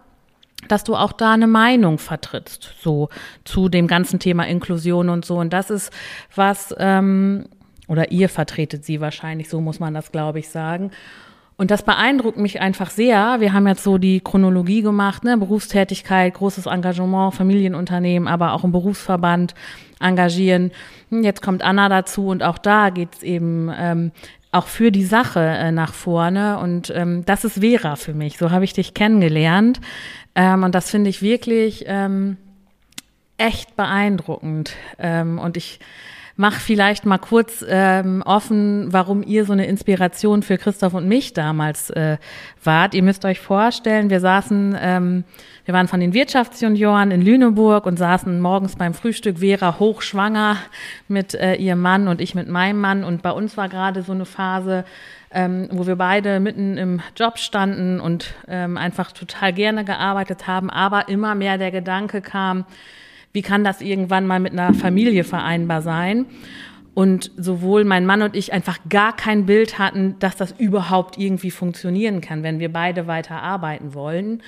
[0.72, 3.10] dass du auch da eine Meinung vertrittst, so
[3.44, 5.38] zu dem ganzen Thema Inklusion und so.
[5.38, 5.92] Und das ist
[6.36, 7.46] was, ähm,
[7.88, 10.92] oder ihr vertretet sie wahrscheinlich, so muss man das, glaube ich, sagen.
[11.58, 13.40] Und das beeindruckt mich einfach sehr.
[13.40, 15.38] Wir haben jetzt so die Chronologie gemacht, ne?
[15.38, 19.54] Berufstätigkeit, großes Engagement, Familienunternehmen, aber auch im Berufsverband
[20.00, 20.72] engagieren.
[21.12, 24.12] Jetzt kommt Anna dazu und auch da geht's eben ähm,
[24.52, 26.58] auch für die Sache äh, nach vorne.
[26.60, 28.38] Und ähm, das ist Vera für mich.
[28.38, 29.80] So habe ich dich kennengelernt.
[30.36, 32.38] Ähm, und das finde ich wirklich ähm,
[33.38, 34.74] echt beeindruckend.
[35.00, 35.80] Ähm, und ich
[36.36, 41.34] mache vielleicht mal kurz ähm, offen, warum ihr so eine Inspiration für Christoph und mich
[41.34, 42.18] damals äh,
[42.64, 42.94] wart.
[42.94, 45.24] Ihr müsst euch vorstellen, wir saßen, ähm,
[45.66, 50.58] wir waren von den Wirtschaftsjunioren in Lüneburg und saßen morgens beim Frühstück, Vera hochschwanger
[51.08, 53.04] mit äh, ihrem Mann und ich mit meinem Mann.
[53.04, 54.86] Und bei uns war gerade so eine Phase,
[55.34, 60.70] ähm, wo wir beide mitten im Job standen und ähm, einfach total gerne gearbeitet haben,
[60.70, 62.66] aber immer mehr der Gedanke kam,
[63.34, 66.26] wie kann das irgendwann mal mit einer Familie vereinbar sein?
[66.94, 71.52] und sowohl mein Mann und ich einfach gar kein Bild hatten, dass das überhaupt irgendwie
[71.52, 74.44] funktionieren kann, wenn wir beide weiter arbeiten wollen.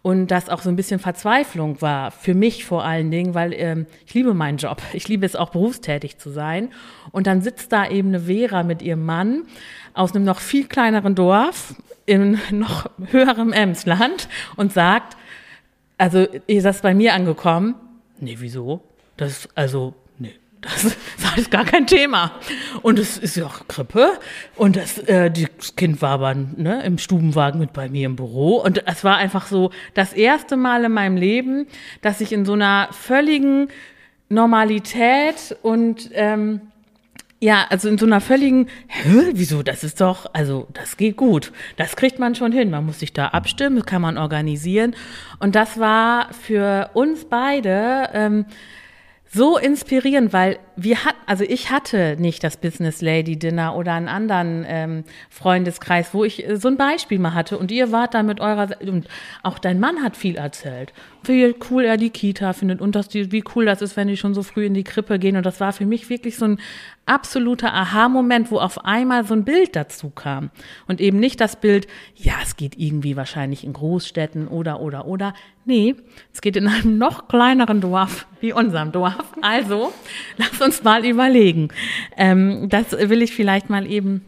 [0.00, 3.86] Und das auch so ein bisschen Verzweiflung war, für mich vor allen Dingen, weil ähm,
[4.06, 4.80] ich liebe meinen Job.
[4.92, 6.70] Ich liebe es auch berufstätig zu sein.
[7.10, 9.42] Und dann sitzt da eben eine Vera mit ihrem Mann
[9.94, 11.74] aus einem noch viel kleineren Dorf
[12.06, 15.16] in noch höherem Emsland und sagt,
[15.98, 17.74] also ist das bei mir angekommen?
[18.20, 18.82] Nee, wieso?
[19.16, 19.94] Das ist, also
[20.60, 20.98] das ist
[21.32, 22.32] alles gar kein Thema.
[22.82, 24.18] Und es ist ja auch Grippe.
[24.56, 28.56] Und das, äh, das Kind war aber ne, im Stubenwagen mit bei mir im Büro.
[28.56, 31.66] Und es war einfach so das erste Mal in meinem Leben,
[32.02, 33.68] dass ich in so einer völligen
[34.28, 36.60] Normalität und ähm,
[37.40, 41.52] ja, also in so einer völligen, hä, wieso, das ist doch, also das geht gut.
[41.76, 42.70] Das kriegt man schon hin.
[42.70, 44.96] Man muss sich da abstimmen, kann man organisieren.
[45.38, 48.46] Und das war für uns beide ähm,
[49.30, 54.06] so inspirierend, weil wir hatten, also ich hatte nicht das Business Lady Dinner oder einen
[54.06, 57.58] anderen ähm, Freundeskreis, wo ich äh, so ein Beispiel mal hatte.
[57.58, 59.08] Und ihr wart da mit eurer und
[59.42, 60.92] auch dein Mann hat viel erzählt,
[61.24, 64.34] wie cool er die Kita findet und die, wie cool das ist, wenn die schon
[64.34, 65.36] so früh in die Krippe gehen.
[65.36, 66.60] Und das war für mich wirklich so ein
[67.06, 70.50] absoluter Aha-Moment, wo auf einmal so ein Bild dazu kam.
[70.86, 75.34] Und eben nicht das Bild, ja, es geht irgendwie wahrscheinlich in Großstädten oder oder oder,
[75.64, 75.96] nee,
[76.32, 79.34] es geht in einem noch kleineren Dorf wie unserem Dorf.
[79.42, 79.92] Also,
[80.36, 81.68] lass uns mal überlegen.
[82.16, 84.24] Ähm, das will ich vielleicht mal eben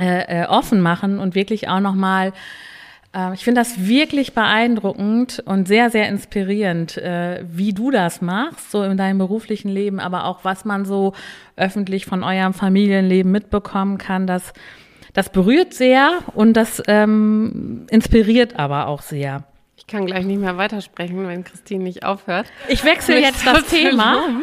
[0.00, 2.32] äh, äh, offen machen und wirklich auch noch mal
[3.14, 8.70] äh, ich finde das wirklich beeindruckend und sehr, sehr inspirierend, äh, wie du das machst,
[8.70, 11.14] so in deinem beruflichen Leben, aber auch was man so
[11.56, 14.26] öffentlich von eurem Familienleben mitbekommen kann.
[14.26, 14.52] Das,
[15.14, 19.44] das berührt sehr und das ähm, inspiriert aber auch sehr.
[19.88, 22.46] Ich kann gleich nicht mehr weitersprechen, wenn Christine nicht aufhört.
[22.68, 24.42] Ich wechsle jetzt das Thema.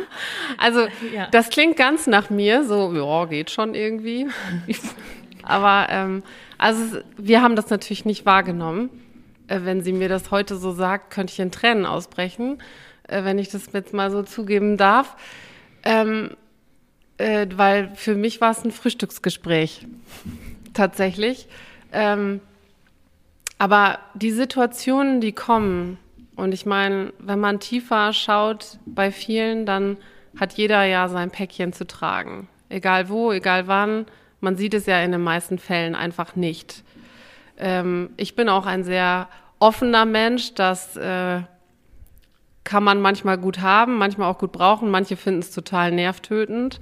[0.58, 1.28] Also, ja.
[1.30, 4.26] das klingt ganz nach mir, so, ja, geht schon irgendwie.
[5.44, 6.24] Aber ähm,
[6.58, 8.90] also wir haben das natürlich nicht wahrgenommen.
[9.48, 12.58] Äh, wenn sie mir das heute so sagt, könnte ich in Tränen ausbrechen,
[13.08, 15.16] äh, wenn ich das jetzt mal so zugeben darf.
[15.84, 16.32] Ähm,
[17.20, 19.86] äh, weil für mich war es ein Frühstücksgespräch.
[20.74, 21.48] Tatsächlich.
[21.94, 22.42] Ähm,
[23.58, 25.98] aber die Situationen, die kommen,
[26.36, 29.98] und ich meine, wenn man tiefer schaut bei vielen, dann
[30.38, 32.50] hat jeder ja sein Päckchen zu tragen.
[32.68, 34.06] Egal wo, egal wann.
[34.42, 36.84] Man sieht es ja in den meisten Fällen einfach nicht.
[37.58, 41.42] Ähm, ich bin auch ein sehr offener Mensch, das äh,
[42.66, 44.90] kann man manchmal gut haben, manchmal auch gut brauchen.
[44.90, 46.82] Manche finden es total nervtötend.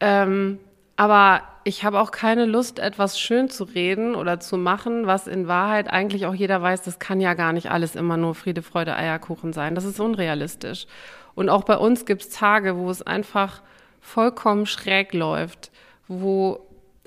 [0.00, 0.58] Ähm,
[1.02, 5.48] aber ich habe auch keine Lust, etwas schön zu reden oder zu machen, was in
[5.48, 8.94] Wahrheit eigentlich auch jeder weiß, das kann ja gar nicht alles immer nur Friede, Freude,
[8.94, 9.74] Eierkuchen sein.
[9.74, 10.86] Das ist unrealistisch.
[11.34, 13.62] Und auch bei uns gibt es Tage, wo es einfach
[14.00, 15.72] vollkommen schräg läuft,
[16.06, 16.60] wo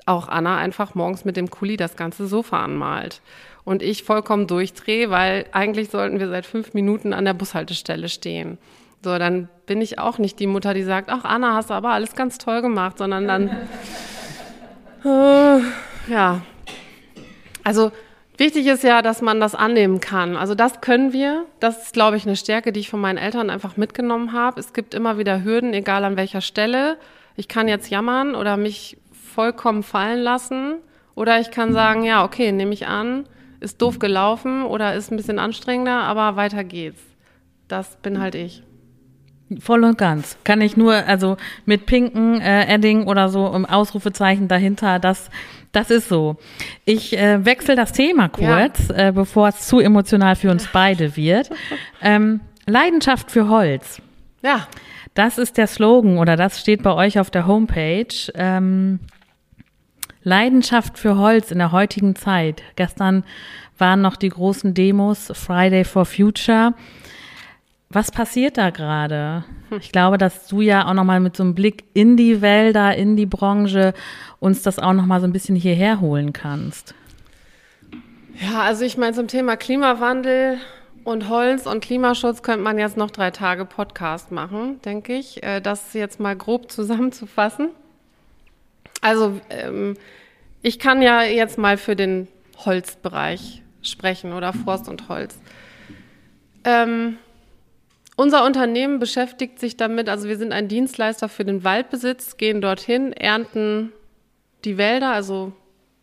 [0.04, 3.22] auch Anna einfach morgens mit dem Kuli das ganze Sofa anmalt.
[3.64, 8.58] Und ich vollkommen durchdrehe, weil eigentlich sollten wir seit fünf Minuten an der Bushaltestelle stehen.
[9.02, 11.90] So, dann bin ich auch nicht die Mutter, die sagt, ach Anna, hast du aber
[11.90, 13.50] alles ganz toll gemacht, sondern dann,
[15.04, 15.60] äh,
[16.10, 16.42] ja.
[17.62, 17.92] Also
[18.36, 20.36] wichtig ist ja, dass man das annehmen kann.
[20.36, 21.46] Also das können wir.
[21.60, 24.60] Das ist, glaube ich, eine Stärke, die ich von meinen Eltern einfach mitgenommen habe.
[24.60, 26.96] Es gibt immer wieder Hürden, egal an welcher Stelle.
[27.36, 28.96] Ich kann jetzt jammern oder mich
[29.34, 30.76] vollkommen fallen lassen.
[31.14, 33.26] Oder ich kann sagen, ja, okay, nehme ich an,
[33.60, 37.02] ist doof gelaufen oder ist ein bisschen anstrengender, aber weiter geht's.
[37.68, 38.62] Das bin halt ich.
[39.60, 40.36] Voll und ganz.
[40.42, 45.30] Kann ich nur, also mit pinken äh, Edding oder so im Ausrufezeichen dahinter, das,
[45.70, 46.36] das ist so.
[46.84, 49.08] Ich äh, wechsle das Thema kurz, ja.
[49.08, 51.50] äh, bevor es zu emotional für uns beide wird.
[52.02, 54.02] Ähm, Leidenschaft für Holz.
[54.42, 54.68] Ja.
[55.14, 58.14] Das ist der Slogan oder das steht bei euch auf der Homepage.
[58.34, 59.00] Ähm,
[60.22, 62.62] Leidenschaft für Holz in der heutigen Zeit.
[62.76, 63.24] Gestern
[63.78, 66.74] waren noch die großen Demos Friday for Future.
[67.88, 69.44] Was passiert da gerade?
[69.80, 72.96] Ich glaube, dass du ja auch noch mal mit so einem Blick in die Wälder,
[72.96, 73.94] in die Branche
[74.40, 76.94] uns das auch noch mal so ein bisschen hierher holen kannst.
[78.40, 80.58] Ja, also ich meine zum Thema Klimawandel
[81.04, 85.42] und Holz und Klimaschutz könnte man jetzt noch drei Tage Podcast machen, denke ich.
[85.42, 87.68] Äh, das jetzt mal grob zusammenzufassen.
[89.00, 89.96] Also ähm,
[90.62, 92.26] ich kann ja jetzt mal für den
[92.64, 95.38] Holzbereich sprechen oder Forst und Holz.
[96.64, 97.18] Ähm,
[98.16, 103.12] unser Unternehmen beschäftigt sich damit, also wir sind ein Dienstleister für den Waldbesitz, gehen dorthin,
[103.12, 103.92] ernten
[104.64, 105.52] die Wälder, also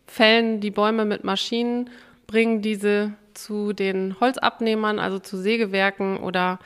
[0.06, 1.90] fällen die Bäume mit Maschinen,
[2.26, 6.60] bringen diese zu den Holzabnehmern, also zu Sägewerken oder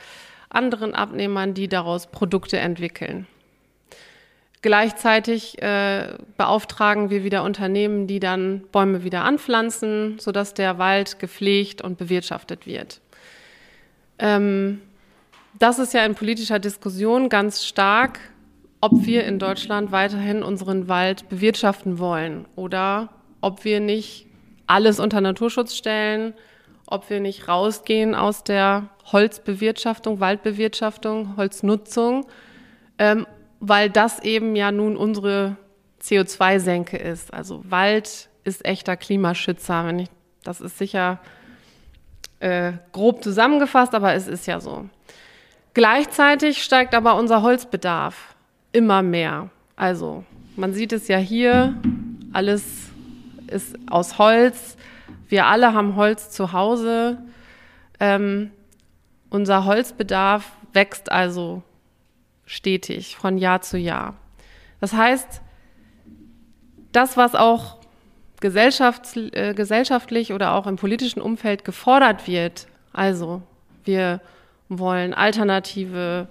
[0.49, 3.27] anderen Abnehmern, die daraus Produkte entwickeln.
[4.61, 11.81] Gleichzeitig äh, beauftragen wir wieder Unternehmen, die dann Bäume wieder anpflanzen, sodass der Wald gepflegt
[11.81, 12.99] und bewirtschaftet wird.
[14.19, 14.81] Ähm,
[15.57, 18.19] das ist ja in politischer Diskussion ganz stark,
[18.81, 23.09] ob wir in Deutschland weiterhin unseren Wald bewirtschaften wollen oder
[23.41, 24.27] ob wir nicht
[24.67, 26.33] alles unter Naturschutz stellen,
[26.85, 32.25] ob wir nicht rausgehen aus der Holzbewirtschaftung, Waldbewirtschaftung, Holznutzung
[32.99, 33.25] ähm,
[33.61, 35.55] weil das eben ja nun unsere
[36.01, 37.33] CO2-Senke ist.
[37.33, 39.85] Also Wald ist echter Klimaschützer.
[39.85, 40.09] Wenn ich,
[40.43, 41.19] das ist sicher
[42.39, 44.87] äh, grob zusammengefasst, aber es ist ja so.
[45.79, 48.35] Gleichzeitig steigt aber unser Holzbedarf
[48.73, 49.49] immer mehr.
[49.77, 50.25] Also
[50.57, 51.73] man sieht es ja hier,
[52.33, 52.89] alles
[53.47, 54.75] ist aus Holz.
[55.29, 57.19] Wir alle haben Holz zu Hause.
[58.01, 58.51] Ähm,
[59.29, 61.63] unser Holzbedarf wächst also
[62.45, 64.15] stetig von Jahr zu Jahr.
[64.81, 65.39] Das heißt,
[66.91, 67.77] das, was auch
[68.41, 73.43] gesellschafts äh, gesellschaftlich oder auch im politischen Umfeld gefordert wird, also
[73.85, 74.19] wir
[74.69, 76.27] wollen alternative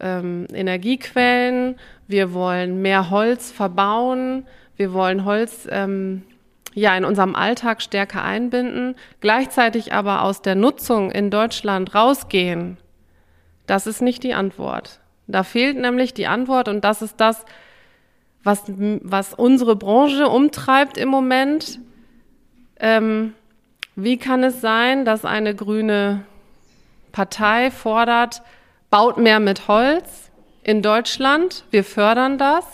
[0.00, 1.76] ähm, Energiequellen,
[2.08, 6.22] wir wollen mehr Holz verbauen, wir wollen Holz ähm,
[6.74, 12.78] ja in unserem Alltag stärker einbinden, gleichzeitig aber aus der Nutzung in Deutschland rausgehen,
[13.66, 15.00] das ist nicht die Antwort.
[15.26, 17.44] Da fehlt nämlich die Antwort und das ist das,
[18.42, 21.80] was, was unsere Branche umtreibt im Moment.
[22.78, 23.32] Ähm,
[23.96, 26.24] wie kann es sein, dass eine grüne
[27.14, 28.42] Partei fordert,
[28.90, 30.32] baut mehr mit Holz
[30.64, 32.64] in Deutschland, wir fördern das,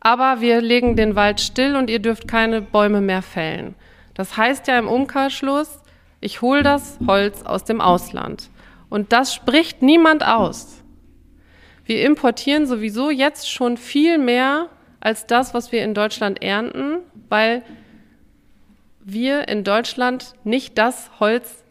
[0.00, 3.74] aber wir legen den Wald still und ihr dürft keine Bäume mehr fällen.
[4.14, 5.82] Das heißt ja im Umkehrschluss,
[6.22, 8.48] ich hole das Holz aus dem Ausland.
[8.88, 10.82] Und das spricht niemand aus.
[11.84, 17.62] Wir importieren sowieso jetzt schon viel mehr als das, was wir in Deutschland ernten, weil
[19.00, 21.64] wir in Deutschland nicht das Holz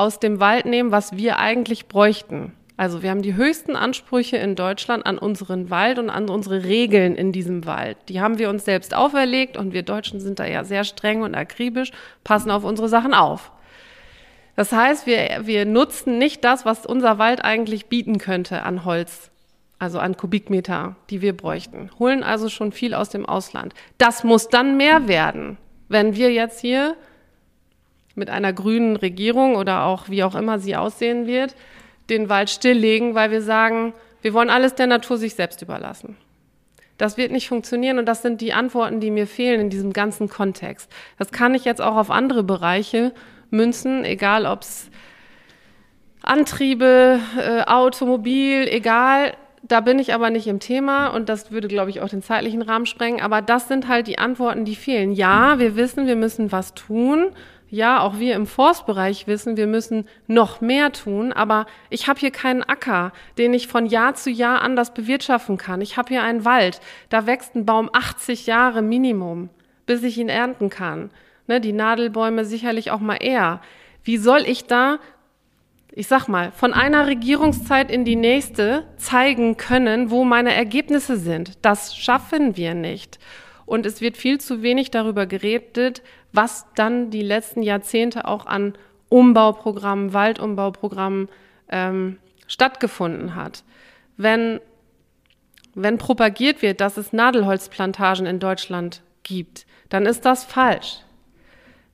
[0.00, 2.52] aus dem Wald nehmen, was wir eigentlich bräuchten.
[2.78, 7.14] Also wir haben die höchsten Ansprüche in Deutschland an unseren Wald und an unsere Regeln
[7.14, 7.98] in diesem Wald.
[8.08, 11.34] Die haben wir uns selbst auferlegt und wir Deutschen sind da ja sehr streng und
[11.34, 11.90] akribisch,
[12.24, 13.52] passen auf unsere Sachen auf.
[14.56, 19.30] Das heißt, wir, wir nutzen nicht das, was unser Wald eigentlich bieten könnte an Holz
[19.78, 21.90] also an Kubikmeter, die wir bräuchten.
[21.98, 23.72] Holen also schon viel aus dem Ausland.
[23.96, 25.56] Das muss dann mehr werden,
[25.88, 26.96] wenn wir jetzt hier
[28.20, 31.56] mit einer grünen Regierung oder auch wie auch immer sie aussehen wird,
[32.08, 33.92] den Wald stilllegen, weil wir sagen,
[34.22, 36.16] wir wollen alles der Natur sich selbst überlassen.
[36.98, 40.28] Das wird nicht funktionieren und das sind die Antworten, die mir fehlen in diesem ganzen
[40.28, 40.88] Kontext.
[41.18, 43.12] Das kann ich jetzt auch auf andere Bereiche
[43.50, 44.90] münzen, egal ob es
[46.22, 51.90] Antriebe, äh, Automobil, egal da bin ich aber nicht im Thema und das würde, glaube
[51.90, 53.20] ich, auch den zeitlichen Rahmen sprengen.
[53.20, 55.12] Aber das sind halt die Antworten, die fehlen.
[55.12, 57.32] Ja, wir wissen, wir müssen was tun.
[57.70, 61.32] Ja, auch wir im Forstbereich wissen, wir müssen noch mehr tun.
[61.32, 65.80] Aber ich habe hier keinen Acker, den ich von Jahr zu Jahr anders bewirtschaften kann.
[65.80, 66.80] Ich habe hier einen Wald.
[67.10, 69.50] Da wächst ein Baum 80 Jahre Minimum,
[69.86, 71.10] bis ich ihn ernten kann.
[71.46, 73.60] Ne, die Nadelbäume sicherlich auch mal eher.
[74.02, 74.98] Wie soll ich da
[75.92, 81.58] ich sag mal, von einer Regierungszeit in die nächste zeigen können, wo meine Ergebnisse sind.
[81.62, 83.18] Das schaffen wir nicht.
[83.66, 86.02] Und es wird viel zu wenig darüber geredet,
[86.32, 88.74] was dann die letzten Jahrzehnte auch an
[89.08, 91.28] Umbauprogrammen, Waldumbauprogrammen
[91.68, 93.64] ähm, stattgefunden hat.
[94.16, 94.60] Wenn,
[95.74, 101.00] wenn propagiert wird, dass es Nadelholzplantagen in Deutschland gibt, dann ist das falsch.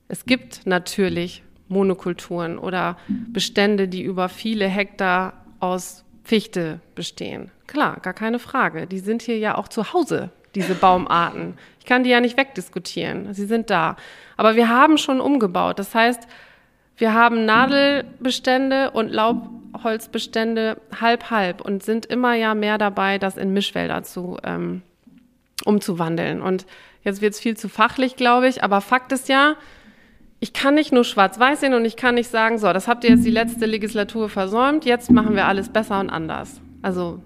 [0.08, 7.50] Es gibt natürlich Monokulturen oder Bestände, die über viele Hektar aus Fichte bestehen.
[7.66, 8.86] Klar, gar keine Frage.
[8.86, 11.54] Die sind hier ja auch zu Hause, diese Baumarten.
[11.86, 13.32] Ich kann die ja nicht wegdiskutieren.
[13.32, 13.94] Sie sind da.
[14.36, 15.78] Aber wir haben schon umgebaut.
[15.78, 16.26] Das heißt,
[16.96, 23.52] wir haben Nadelbestände und Laubholzbestände halb halb und sind immer ja mehr dabei, das in
[23.52, 24.82] Mischwälder zu ähm,
[25.64, 26.42] umzuwandeln.
[26.42, 26.66] Und
[27.02, 28.64] jetzt wird es viel zu fachlich, glaube ich.
[28.64, 29.54] Aber Fakt ist ja,
[30.40, 33.10] ich kann nicht nur schwarz-weiß sehen und ich kann nicht sagen, so, das habt ihr
[33.10, 36.60] jetzt die letzte Legislatur versäumt, jetzt machen wir alles besser und anders.
[36.82, 37.22] Also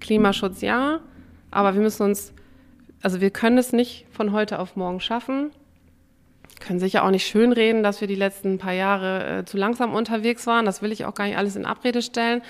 [0.00, 1.00] Klimaschutz ja,
[1.50, 2.32] aber wir müssen uns,
[3.02, 5.50] also wir können es nicht von heute auf morgen schaffen.
[6.60, 10.46] Können sicher auch nicht schönreden, dass wir die letzten paar Jahre äh, zu langsam unterwegs
[10.46, 10.64] waren.
[10.64, 12.42] Das will ich auch gar nicht alles in Abrede stellen.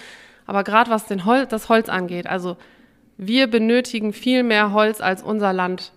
[0.46, 2.56] Aber gerade was den Hol das Holz angeht, also
[3.16, 5.92] wir benötigen viel mehr Holz, als unser Land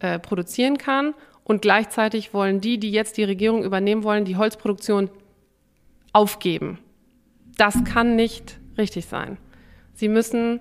[0.00, 1.14] äh, produzieren kann.
[1.44, 5.10] Und gleichzeitig wollen die, die jetzt die Regierung übernehmen wollen, die Holzproduktion
[6.12, 6.78] aufgeben.
[7.56, 9.38] Das kann nicht richtig sein.
[9.94, 10.60] Sie müssen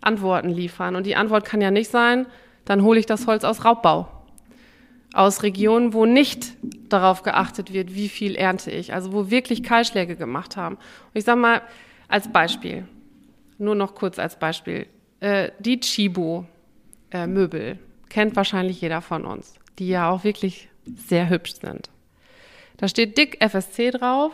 [0.00, 0.96] Antworten liefern.
[0.96, 2.26] Und die Antwort kann ja nicht sein,
[2.64, 4.08] dann hole ich das Holz aus Raubbau.
[5.14, 6.54] Aus Regionen, wo nicht
[6.88, 10.76] darauf geachtet wird, wie viel ernte ich, also wo wirklich Kahlschläge gemacht haben.
[10.76, 11.62] Und ich sage mal
[12.08, 12.86] als Beispiel,
[13.58, 14.86] nur noch kurz als Beispiel,
[15.20, 17.76] äh, die Chibo-Möbel äh,
[18.08, 21.90] kennt wahrscheinlich jeder von uns, die ja auch wirklich sehr hübsch sind.
[22.78, 24.32] Da steht dick FSC drauf,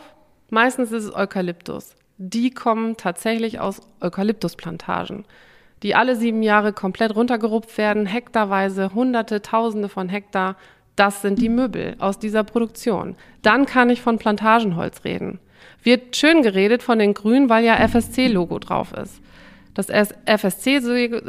[0.49, 1.95] meistens ist es Eukalyptus.
[2.17, 5.25] Die kommen tatsächlich aus Eukalyptusplantagen
[5.83, 10.55] die alle sieben Jahre komplett runtergerupft werden, hektarweise, hunderte, tausende von Hektar.
[10.95, 13.15] Das sind die Möbel aus dieser Produktion.
[13.41, 15.39] Dann kann ich von Plantagenholz reden.
[15.83, 19.21] Wird schön geredet von den Grünen, weil ja FSC-Logo drauf ist.
[19.73, 19.87] Das
[20.25, 21.21] FSC-Siegel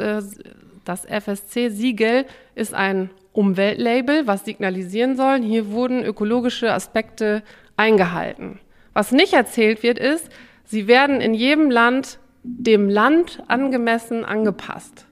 [2.19, 2.25] äh,
[2.55, 7.43] ist ein Umweltlabel, was signalisieren soll, hier wurden ökologische Aspekte
[7.77, 8.59] eingehalten.
[8.93, 10.29] Was nicht erzählt wird, ist,
[10.65, 15.05] sie werden in jedem Land dem Land angemessen angepasst.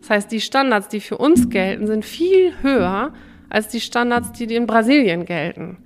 [0.00, 3.12] Das heißt, die Standards, die für uns gelten, sind viel höher
[3.48, 5.78] als die Standards, die in Brasilien gelten,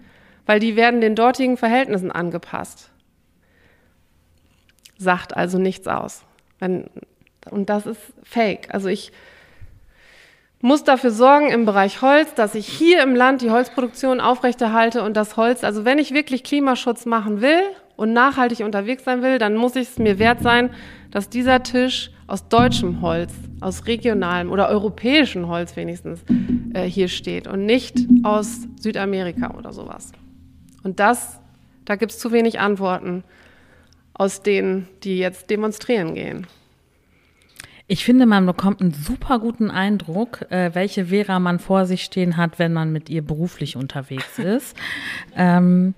[0.47, 2.91] weil die werden den dortigen Verhältnissen angepasst.
[4.97, 6.24] Sagt also nichts aus.
[6.61, 8.74] Und das ist fake.
[8.74, 9.12] Also ich
[10.61, 15.16] muss dafür sorgen im Bereich Holz, dass ich hier im Land die Holzproduktion aufrechterhalte und
[15.16, 17.62] das Holz, also wenn ich wirklich Klimaschutz machen will
[17.99, 20.70] und nachhaltig unterwegs sein will, dann muss es mir wert sein,
[21.11, 26.24] dass dieser Tisch aus deutschem Holz, aus regionalem oder europäischem Holz wenigstens
[26.74, 30.12] äh, hier steht und nicht aus Südamerika oder sowas.
[30.84, 31.40] Und das,
[31.86, 33.24] da gibt es zu wenig Antworten
[34.14, 36.46] aus denen, die jetzt demonstrieren gehen.
[37.88, 42.36] Ich finde, man bekommt einen super guten Eindruck, äh, welche Vera man vor sich stehen
[42.36, 44.76] hat, wenn man mit ihr beruflich unterwegs ist.
[45.36, 45.94] ähm,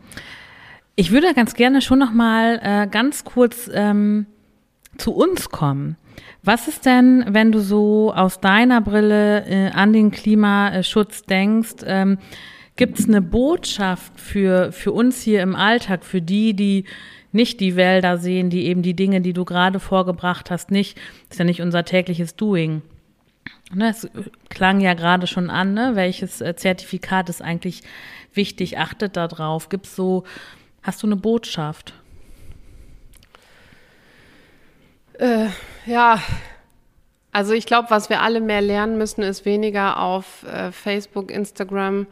[1.01, 4.27] ich würde ganz gerne schon noch mal äh, ganz kurz ähm,
[4.99, 5.97] zu uns kommen.
[6.43, 11.85] Was ist denn, wenn du so aus deiner Brille äh, an den Klimaschutz denkst?
[11.87, 12.19] Ähm,
[12.77, 16.85] Gibt es eine Botschaft für, für uns hier im Alltag, für die, die
[17.33, 20.99] nicht die Wälder sehen, die eben die Dinge, die du gerade vorgebracht hast, nicht,
[21.31, 22.83] ist ja nicht unser tägliches Doing.
[23.73, 24.07] Ne, es
[24.51, 25.93] klang ja gerade schon an, ne?
[25.95, 27.85] welches äh, Zertifikat ist eigentlich
[28.35, 29.71] wichtig, achtet da drauf.
[29.71, 30.25] Gibt es so
[30.83, 31.95] Hast du eine Botschaft?
[35.19, 35.49] Äh,
[35.85, 36.21] ja,
[37.33, 42.07] also ich glaube, was wir alle mehr lernen müssen, ist weniger auf äh, Facebook, Instagram,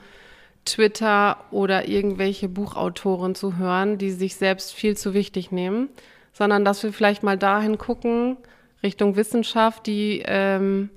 [0.65, 5.89] Twitter oder irgendwelche Buchautoren zu hören, die sich selbst viel zu wichtig nehmen,
[6.33, 8.37] sondern dass wir vielleicht mal dahin gucken,
[8.83, 10.91] Richtung Wissenschaft, die, ähm,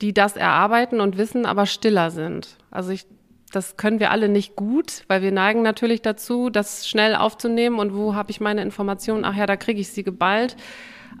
[0.00, 2.56] die das erarbeiten und wissen, aber stiller sind.
[2.70, 3.06] Also ich
[3.50, 7.94] das können wir alle nicht gut, weil wir neigen natürlich dazu, das schnell aufzunehmen und
[7.94, 9.24] wo habe ich meine Informationen?
[9.24, 10.56] Ach ja, da kriege ich sie geballt.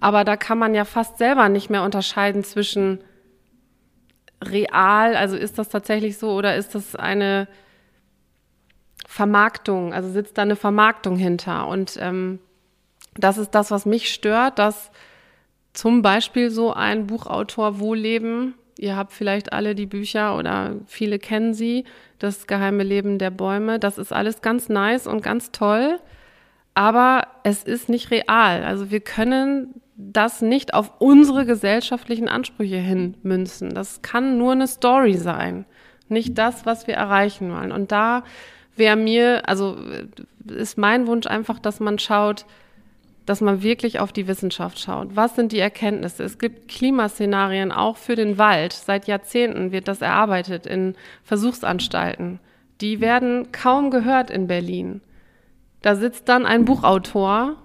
[0.00, 3.00] Aber da kann man ja fast selber nicht mehr unterscheiden zwischen
[4.44, 7.48] real, also ist das tatsächlich so oder ist das eine
[9.06, 11.66] Vermarktung, also sitzt da eine Vermarktung hinter.
[11.66, 12.38] Und ähm,
[13.14, 14.90] das ist das, was mich stört, dass
[15.72, 21.52] zum Beispiel so ein Buchautor Wohlleben Ihr habt vielleicht alle die Bücher oder viele kennen
[21.52, 21.84] sie,
[22.18, 23.78] Das geheime Leben der Bäume.
[23.78, 25.98] Das ist alles ganz nice und ganz toll,
[26.74, 28.64] aber es ist nicht real.
[28.64, 33.74] Also wir können das nicht auf unsere gesellschaftlichen Ansprüche hinmünzen.
[33.74, 35.64] Das kann nur eine Story sein,
[36.08, 37.72] nicht das, was wir erreichen wollen.
[37.72, 38.22] Und da
[38.76, 39.76] wäre mir, also
[40.46, 42.46] ist mein Wunsch einfach, dass man schaut,
[43.28, 45.14] dass man wirklich auf die Wissenschaft schaut.
[45.14, 46.24] Was sind die Erkenntnisse?
[46.24, 48.72] Es gibt Klimaszenarien auch für den Wald.
[48.72, 52.40] Seit Jahrzehnten wird das erarbeitet in Versuchsanstalten.
[52.80, 55.02] Die werden kaum gehört in Berlin.
[55.82, 57.56] Da sitzt dann ein Buchautor,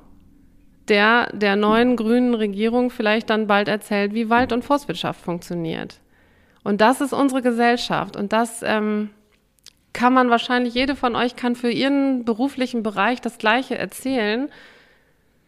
[0.90, 6.02] der der neuen grünen Regierung vielleicht dann bald erzählt, wie Wald- und Forstwirtschaft funktioniert.
[6.66, 8.18] Und das ist unsere Gesellschaft.
[8.18, 9.12] Und das ähm,
[9.94, 14.50] kann man wahrscheinlich, jede von euch kann für ihren beruflichen Bereich das Gleiche erzählen.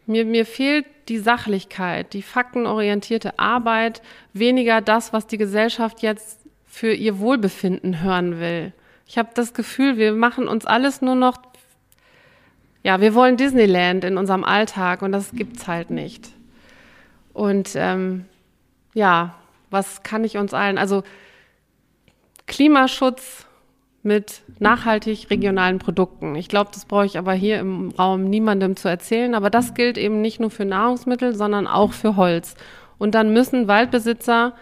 [0.05, 4.01] Mir, mir fehlt die Sachlichkeit, die faktenorientierte Arbeit,
[4.33, 8.73] weniger das, was die Gesellschaft jetzt für ihr Wohlbefinden hören will.
[9.07, 11.37] Ich habe das Gefühl, wir machen uns alles nur noch,
[12.83, 16.29] ja, wir wollen Disneyland in unserem Alltag und das gibt's halt nicht.
[17.33, 18.25] Und ähm,
[18.93, 19.35] ja,
[19.69, 21.03] was kann ich uns allen, also
[22.47, 23.45] Klimaschutz
[24.05, 26.35] mit nachhaltig regionalen Produkten.
[26.35, 29.35] Ich glaube, das brauche ich aber hier im Raum niemandem zu erzählen.
[29.35, 32.55] Aber das gilt eben nicht nur für Nahrungsmittel, sondern auch für Holz.
[32.97, 34.53] Und dann müssen Waldbesitzer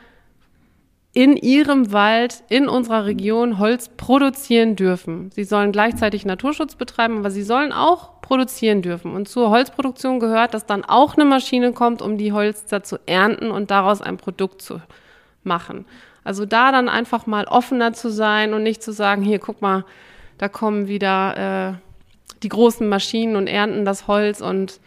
[1.14, 5.30] in ihrem Wald, in unserer Region Holz produzieren dürfen.
[5.32, 9.14] Sie sollen gleichzeitig Naturschutz betreiben, aber sie sollen auch produzieren dürfen.
[9.14, 13.52] Und zur Holzproduktion gehört, dass dann auch eine Maschine kommt, um die Holster zu ernten
[13.52, 14.82] und daraus ein Produkt zu
[15.44, 15.86] machen.
[16.24, 19.86] Also da dann einfach mal offener zu sein und nicht zu sagen, hier, guck mal,
[20.38, 21.74] da kommen wieder äh,
[22.44, 24.80] die großen Maschinen und ernten das Holz und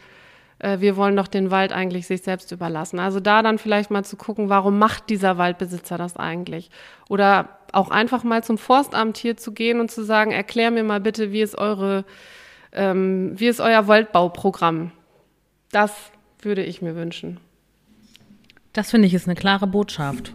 [0.58, 2.98] äh, wir wollen doch den Wald eigentlich sich selbst überlassen.
[2.98, 6.70] Also da dann vielleicht mal zu gucken, warum macht dieser Waldbesitzer das eigentlich?
[7.08, 11.00] Oder auch einfach mal zum Forstamt hier zu gehen und zu sagen, erklär mir mal
[11.00, 12.04] bitte, wie ist eure,
[12.72, 14.92] ähm, wie ist euer Waldbauprogramm?
[15.72, 15.92] Das
[16.40, 17.38] würde ich mir wünschen.
[18.72, 20.34] Das finde ich ist eine klare Botschaft,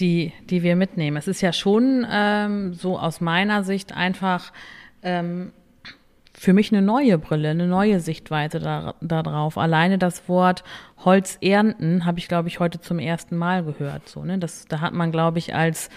[0.00, 1.16] die, die wir mitnehmen.
[1.16, 4.52] Es ist ja schon ähm, so aus meiner Sicht einfach
[5.02, 5.52] ähm,
[6.32, 8.58] für mich eine neue Brille, eine neue Sichtweise
[9.00, 9.54] darauf.
[9.54, 10.64] Da Alleine das Wort
[11.04, 14.08] Holz ernten habe ich, glaube ich, heute zum ersten Mal gehört.
[14.08, 14.38] So, ne?
[14.38, 15.90] das, da hat man, glaube ich, als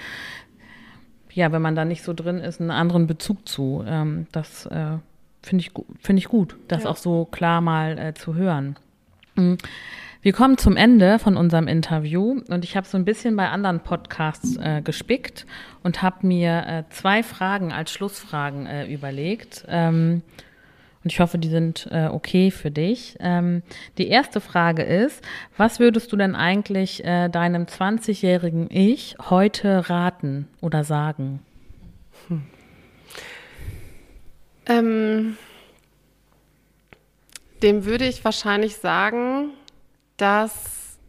[1.37, 3.83] ja, wenn man da nicht so drin ist, einen anderen Bezug zu.
[3.87, 4.97] Ähm, das äh,
[5.43, 6.89] finde ich, find ich gut, das ja.
[6.89, 8.75] auch so klar mal äh, zu hören.
[9.35, 9.57] Mhm.
[10.21, 13.81] Wir kommen zum Ende von unserem Interview und ich habe so ein bisschen bei anderen
[13.81, 15.45] Podcasts äh, gespickt
[15.83, 19.65] und habe mir äh, zwei Fragen als Schlussfragen äh, überlegt.
[19.67, 20.23] Ähm,
[21.03, 23.15] und ich hoffe, die sind äh, okay für dich.
[23.19, 23.61] Ähm,
[23.99, 25.23] die erste Frage ist,
[25.55, 31.39] was würdest du denn eigentlich äh, deinem 20-jährigen Ich heute raten oder sagen?
[32.27, 32.43] Hm.
[34.65, 35.37] Ähm,
[37.61, 39.51] dem würde ich wahrscheinlich sagen,
[40.17, 40.99] dass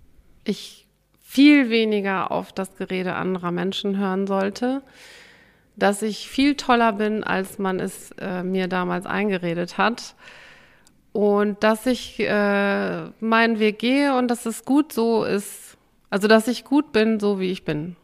[0.45, 0.87] ich
[1.21, 4.83] viel weniger auf das Gerede anderer Menschen hören sollte
[5.79, 10.15] dass ich viel toller bin, als man es äh, mir damals eingeredet hat.
[11.13, 15.77] Und dass ich äh, meinen Weg gehe und dass es gut so ist.
[16.11, 17.97] Also, dass ich gut bin, so wie ich bin.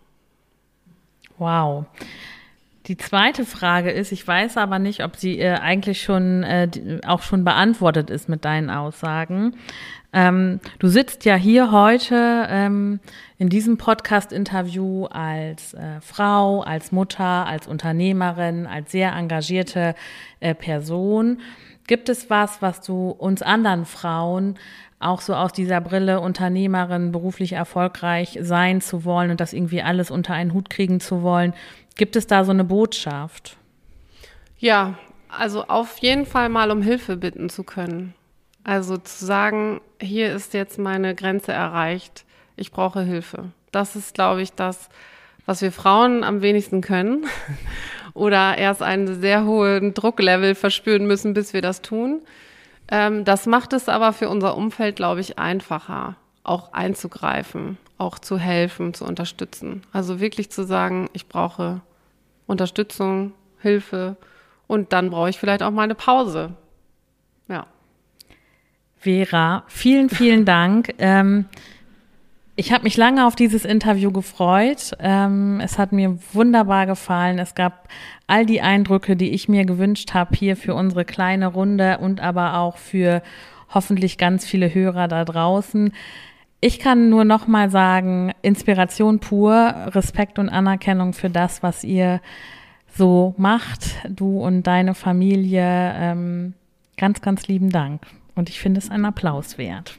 [1.38, 1.86] Wow.
[2.86, 7.22] Die zweite Frage ist, ich weiß aber nicht, ob sie äh, eigentlich schon äh, auch
[7.22, 9.56] schon beantwortet ist mit deinen Aussagen.
[10.14, 13.00] Ähm, du sitzt ja hier heute ähm,
[13.36, 19.94] in diesem Podcast-Interview als äh, Frau, als Mutter, als Unternehmerin, als sehr engagierte
[20.40, 21.40] äh, Person.
[21.86, 24.56] Gibt es was, was du uns anderen Frauen
[25.00, 30.10] auch so aus dieser Brille Unternehmerin beruflich erfolgreich sein zu wollen und das irgendwie alles
[30.10, 31.52] unter einen Hut kriegen zu wollen,
[31.96, 33.56] Gibt es da so eine Botschaft?
[34.58, 34.98] Ja,
[35.28, 38.14] also auf jeden Fall mal um Hilfe bitten zu können.
[38.64, 42.24] Also zu sagen, hier ist jetzt meine Grenze erreicht,
[42.56, 43.50] ich brauche Hilfe.
[43.72, 44.88] Das ist, glaube ich, das,
[45.46, 47.26] was wir Frauen am wenigsten können.
[48.14, 52.22] Oder erst einen sehr hohen Drucklevel verspüren müssen, bis wir das tun.
[52.88, 58.38] Ähm, das macht es aber für unser Umfeld, glaube ich, einfacher, auch einzugreifen auch zu
[58.38, 59.82] helfen, zu unterstützen.
[59.92, 61.80] Also wirklich zu sagen, ich brauche
[62.46, 64.16] Unterstützung, Hilfe
[64.66, 66.54] und dann brauche ich vielleicht auch mal eine Pause.
[67.48, 67.66] Ja.
[69.04, 70.94] Vera, vielen, vielen Dank.
[70.98, 71.44] Ähm,
[72.56, 74.92] ich habe mich lange auf dieses Interview gefreut.
[75.00, 77.38] Ähm, es hat mir wunderbar gefallen.
[77.38, 77.88] Es gab
[78.26, 82.58] all die Eindrücke, die ich mir gewünscht habe hier für unsere kleine Runde und aber
[82.58, 83.22] auch für
[83.72, 85.92] hoffentlich ganz viele Hörer da draußen.
[86.60, 92.20] Ich kann nur noch mal sagen, Inspiration pur, Respekt und Anerkennung für das, was ihr
[92.96, 95.92] so macht, du und deine Familie.
[95.98, 96.54] Ähm,
[96.96, 98.00] ganz, ganz lieben Dank.
[98.34, 99.98] Und ich finde es einen Applaus wert.